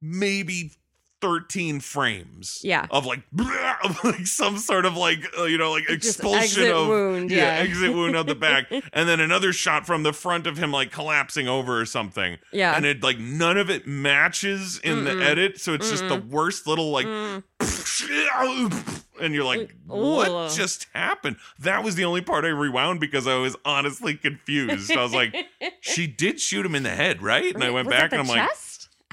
[0.00, 0.72] maybe
[1.20, 2.60] 13 frames.
[2.62, 2.86] Yeah.
[2.90, 3.22] Of like,
[3.84, 6.88] of like some sort of like, uh, you know, like Just expulsion of.
[6.88, 7.54] wound, yeah.
[7.54, 8.66] exit wound on the back.
[8.92, 12.36] and then another shot from the front of him like collapsing over or something.
[12.52, 12.76] Yeah.
[12.76, 15.24] And it like, none of it matches in the Mm-mm.
[15.26, 15.60] edit.
[15.60, 19.02] So it's just the worst little like, Mm.
[19.20, 20.50] and you're like, Like, what ugh.
[20.54, 21.36] just happened?
[21.60, 24.90] That was the only part I rewound because I was honestly confused.
[24.92, 25.34] I was like,
[25.80, 27.54] she did shoot him in the head, right?
[27.54, 28.65] And I went Was back and I'm like, chest?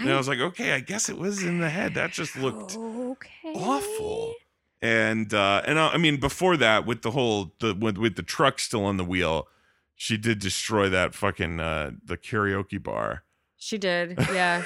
[0.04, 1.96] And I was like, okay, I guess it was in the head.
[1.96, 3.54] That just looked okay.
[3.56, 4.36] awful.
[4.82, 8.24] And uh and I, I mean before that with the whole the with, with the
[8.24, 9.48] truck still on the wheel,
[9.96, 13.24] she did destroy that fucking uh the karaoke bar.
[13.58, 14.16] She did.
[14.20, 14.66] Yeah.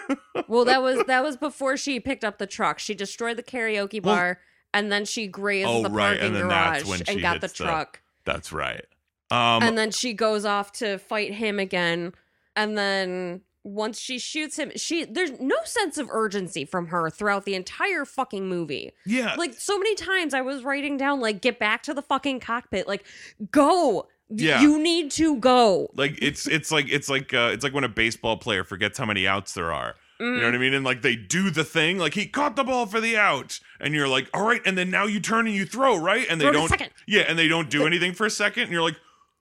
[0.48, 2.78] well, that was that was before she picked up the truck.
[2.78, 4.40] She destroyed the karaoke Well- bar
[4.74, 7.58] and then she grazed Oh, the right, parking and garage when and got the hits
[7.58, 8.00] the- truck.
[8.24, 8.84] That's right.
[9.30, 12.12] Um, and then she goes off to fight him again.
[12.56, 17.44] And then once she shoots him, she there's no sense of urgency from her throughout
[17.44, 18.92] the entire fucking movie.
[19.06, 22.40] yeah, Like so many times I was writing down like get back to the fucking
[22.40, 22.88] cockpit.
[22.88, 23.04] Like
[23.50, 24.08] go.
[24.30, 24.60] Yeah.
[24.60, 25.88] You need to go.
[25.94, 29.06] like it's it's like it's like uh, it's like when a baseball player forgets how
[29.06, 29.94] many outs there are.
[30.20, 30.74] You know what I mean?
[30.74, 33.94] And like they do the thing, like he caught the ball for the out, and
[33.94, 36.26] you're like, all right, and then now you turn and you throw, right?
[36.28, 36.90] And they Throw don't, second.
[37.06, 38.96] yeah, and they don't do anything for a second, and you're like,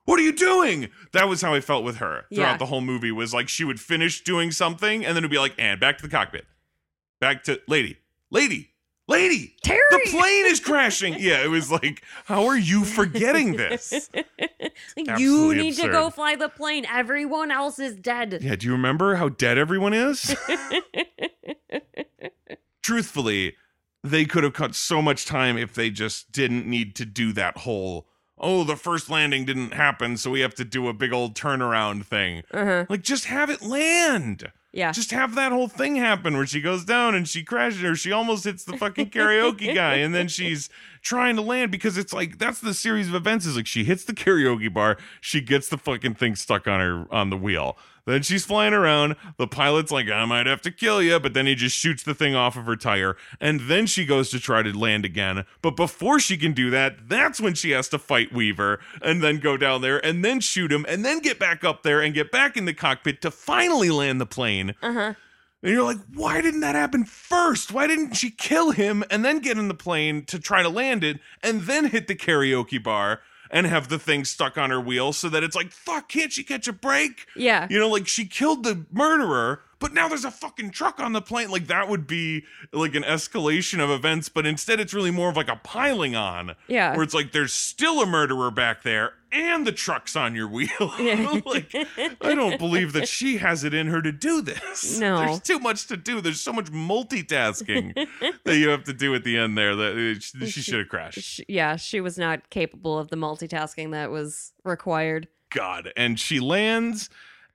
[0.08, 0.90] what are you doing?
[1.14, 2.58] That was how I felt with her throughout Yeah.
[2.58, 3.12] the whole movie.
[3.12, 6.02] Was like she would finish doing something, and then it'd be like, and back to
[6.04, 6.46] the cockpit,
[7.22, 7.98] back to lady,
[8.32, 8.72] lady,
[9.08, 9.56] lady.
[9.64, 9.78] Teri.
[9.92, 11.14] The plane is crashing.
[11.20, 14.10] Yeah, it was like, how are you forgetting this?
[15.18, 16.86] You need to go fly the plane.
[16.86, 18.40] Everyone else is dead.
[18.42, 20.36] Yeah, do you remember how dead everyone is?
[22.82, 23.56] Truthfully,
[24.04, 27.60] they could have cut so much time if they just didn't need to do that
[27.60, 31.36] whole, oh, the first landing didn't happen, so we have to do a big old
[31.36, 32.44] turnaround thing.
[32.52, 32.86] Uh-huh.
[32.90, 34.52] Like, just have it land.
[34.78, 34.92] Yeah.
[34.92, 38.12] Just have that whole thing happen where she goes down and she crashes or she
[38.12, 40.70] almost hits the fucking karaoke guy and then she's
[41.02, 44.04] trying to land because it's like that's the series of events is like she hits
[44.04, 47.76] the karaoke bar, she gets the fucking thing stuck on her on the wheel.
[48.08, 49.18] Then she's flying around.
[49.36, 52.16] The pilot's like, I might have to kill you, but then he just shoots the
[52.16, 53.18] thing off of her tire.
[53.42, 55.46] And then she goes to try to land again.
[55.62, 59.40] But before she can do that, that's when she has to fight Weaver and then
[59.40, 62.32] go down there and then shoot him and then get back up there and get
[62.32, 64.67] back in the cockpit to finally land the plane.
[64.82, 65.14] Uh-huh.
[65.64, 67.72] And you're like, why didn't that happen first?
[67.72, 71.04] Why didn't she kill him and then get in the plane to try to land
[71.04, 75.14] it and then hit the karaoke bar and have the thing stuck on her wheel
[75.14, 77.26] so that it's like, fuck, can't she catch a break?
[77.36, 77.68] Yeah.
[77.70, 81.22] You know, like she killed the murderer, but now there's a fucking truck on the
[81.22, 81.50] plane.
[81.52, 85.38] Like that would be like an escalation of events, but instead it's really more of
[85.38, 86.56] like a piling on.
[86.68, 86.94] Yeah.
[86.94, 90.68] Where it's like there's still a murderer back there and the truck's on your wheel.
[91.00, 91.40] Yeah.
[91.46, 91.74] like
[92.22, 95.00] I don't believe that she has it in her to do this.
[95.08, 95.20] No.
[95.20, 96.22] There's too much to do.
[96.22, 97.94] There's so much multitasking
[98.46, 100.90] that you have to do at the end there that uh, she, she should have
[100.90, 101.20] crashed.
[101.22, 105.28] Sh- yeah, she was not capable of the multitasking that was required.
[105.50, 105.92] God.
[105.96, 107.10] And she lands,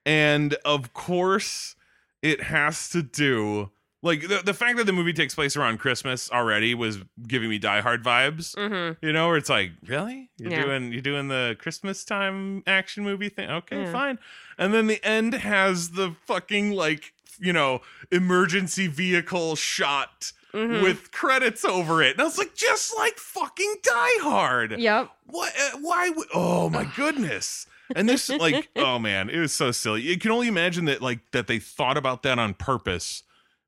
[0.07, 1.75] and of course,
[2.23, 3.71] it has to do
[4.05, 6.99] like the, the fact that the movie takes place around Christmas already was
[7.29, 8.53] giving me Die Hard vibes.
[8.57, 9.05] Mm-hmm.
[9.05, 10.29] You know, where it's like, really?
[10.39, 10.65] You're Yeah.
[10.65, 13.49] doing you're doing the Christmas time action movie thing?
[13.51, 13.93] Okay, Yeah.
[13.93, 14.19] fine.
[14.59, 20.83] And then the end has the fucking like you know emergency vehicle shot Mhm.
[20.83, 24.79] with credits over it, and I was like, just like fucking Die Hard.
[24.79, 25.11] Yep.
[25.27, 25.53] What?
[25.59, 26.11] Uh, why?
[26.11, 27.67] would oh my goodness!
[27.95, 30.03] And this, like, oh man, it was so silly.
[30.03, 33.23] You can only imagine that, like, that they thought about that on purpose,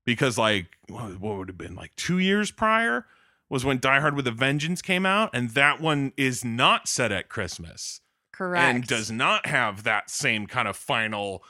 [0.05, 3.07] because, like, what, would have been like two years prior
[3.49, 7.13] was when Die Hard with a Vengeance came out, and that one is not set
[7.13, 8.01] at Christmas
[8.33, 8.65] Correct.
[8.65, 11.43] and does not have that same kind of final.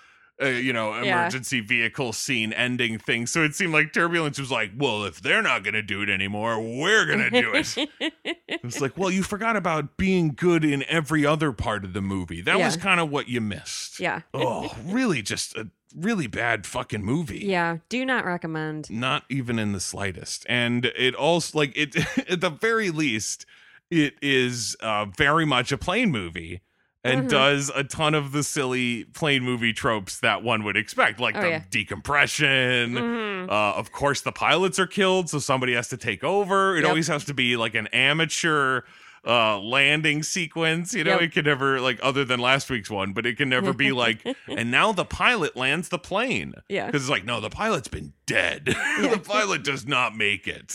[0.43, 1.21] Uh, you know, Yeah.
[1.21, 3.25] emergency vehicle scene ending thing.
[3.27, 6.11] So it seemed like Turbulence was like, well, if they're not going to do it
[6.11, 7.89] anymore, we're going to do it.
[8.49, 12.41] It's like, well, you forgot about being good in every other part of the movie.
[12.41, 14.01] That was kind of what you missed.
[14.01, 14.23] yeah.
[14.35, 15.23] Oh, really?
[15.23, 17.41] Just a really bad fucking movie.
[17.41, 17.79] Yeah.
[17.89, 18.91] Do not recommend.
[18.91, 20.45] Not even in the slightest.
[20.49, 21.95] And it also, like, it,
[22.31, 23.47] at the very least,
[23.91, 26.63] it is uh, very much a plane movie
[27.05, 27.29] and Mhm.
[27.29, 31.41] does a ton of the silly plane movie tropes that one would expect, like Oh,
[31.43, 31.63] the yeah.
[31.71, 32.95] decompression.
[32.95, 33.49] Mhm.
[33.49, 36.77] Uh, of course, the pilots are killed, so somebody has to take over.
[36.77, 36.89] It Yep.
[36.89, 38.83] always has to be like an amateur
[39.27, 41.23] uh landing sequence you know Yep.
[41.23, 44.23] it can never like other than last week's one but it can never be like
[44.47, 46.85] and now the pilot lands the plane Yeah.
[46.85, 48.67] because it's like no the pilot's been dead
[49.01, 50.75] the pilot does not make it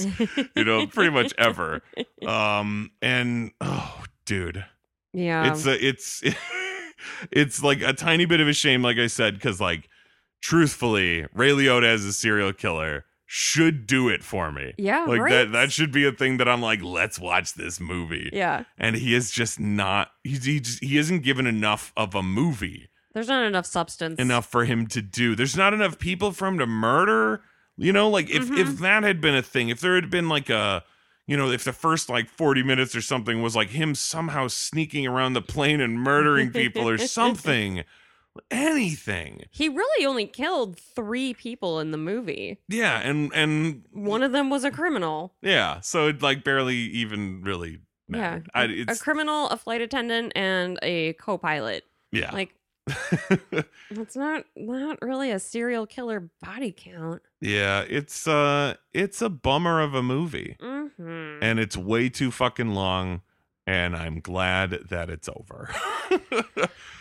[0.55, 1.84] you know pretty much ever
[2.25, 4.65] um and oh dude
[5.14, 5.51] Yeah.
[5.51, 6.24] it's a it's
[7.32, 9.89] it's like a tiny bit of a shame like i said because like
[10.41, 15.05] truthfully ray liotta as a serial killer should do it for me yeah.
[15.05, 15.30] like right?
[15.32, 18.64] that that should be a thing that i'm like let's watch this movie Yeah.
[18.78, 22.89] and he is just not he's, he, just, he isn't given enough of a movie
[23.14, 24.20] There's not enough substance.
[24.20, 27.41] enough for him to do there's not enough people for him to murder
[27.78, 28.78] you know like if if Mhm.
[28.80, 30.84] that had been a thing if there had been like a
[31.30, 35.05] you know if the first like 40 minutes or something was like him somehow sneaking
[35.07, 37.84] around the plane and murdering people or something
[38.51, 42.59] anything He really only killed three people in the movie.
[42.67, 45.34] yeah and and One of them was a criminal.
[45.41, 48.49] yeah so it like barely even really mattered.
[48.55, 48.61] Yeah.
[48.61, 51.84] I, a criminal, a flight attendant, and a co-pilot.
[52.11, 52.55] yeah Like
[53.91, 57.21] it's not not really a serial killer body count.
[57.41, 61.43] yeah it's uh it's a bummer of a movie Mm-hmm.
[61.43, 63.21] and it's way too fucking long
[63.67, 65.69] and I'm glad that it's over.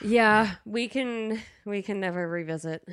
[0.02, 2.86] Yeah, we can we can never revisit.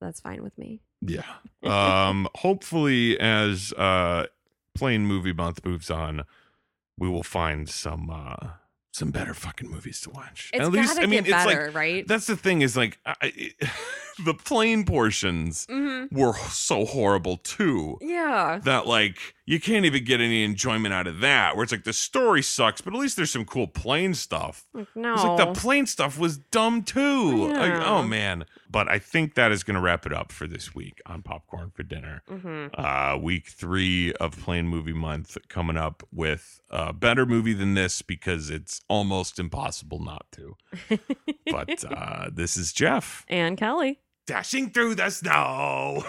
[0.00, 0.80] That's fine with me.
[1.02, 1.24] yeah.
[1.62, 4.26] Um hopefully as uh
[4.74, 6.22] plane movie month moves on,
[6.98, 8.48] we will find some uh
[8.96, 10.50] some better fucking movies to watch.
[10.52, 12.08] It's At least gotta I mean get it's better, like right?
[12.08, 13.54] that's the thing is like I, it,
[14.24, 17.98] the plane portions hmm were so horrible too.
[18.00, 18.60] Yeah.
[18.64, 21.54] that like you can't even get any enjoyment out of that.
[21.56, 24.66] Where it's like the story sucks, but at least there's some cool plane stuff.
[24.94, 25.14] No.
[25.14, 27.48] It's like the plane stuff was dumb too.
[27.52, 28.44] Like, oh man!
[28.68, 31.70] But I think that is going to wrap it up for this week on Popcorn
[31.74, 32.22] for Dinner.
[32.28, 37.74] hmm Uh, week three of Plane Movie Month coming up with a better movie than
[37.74, 40.56] this because it's almost impossible not to.
[41.50, 44.00] but uh, this is Jeff And Kelly.
[44.26, 46.02] dashing through the snow.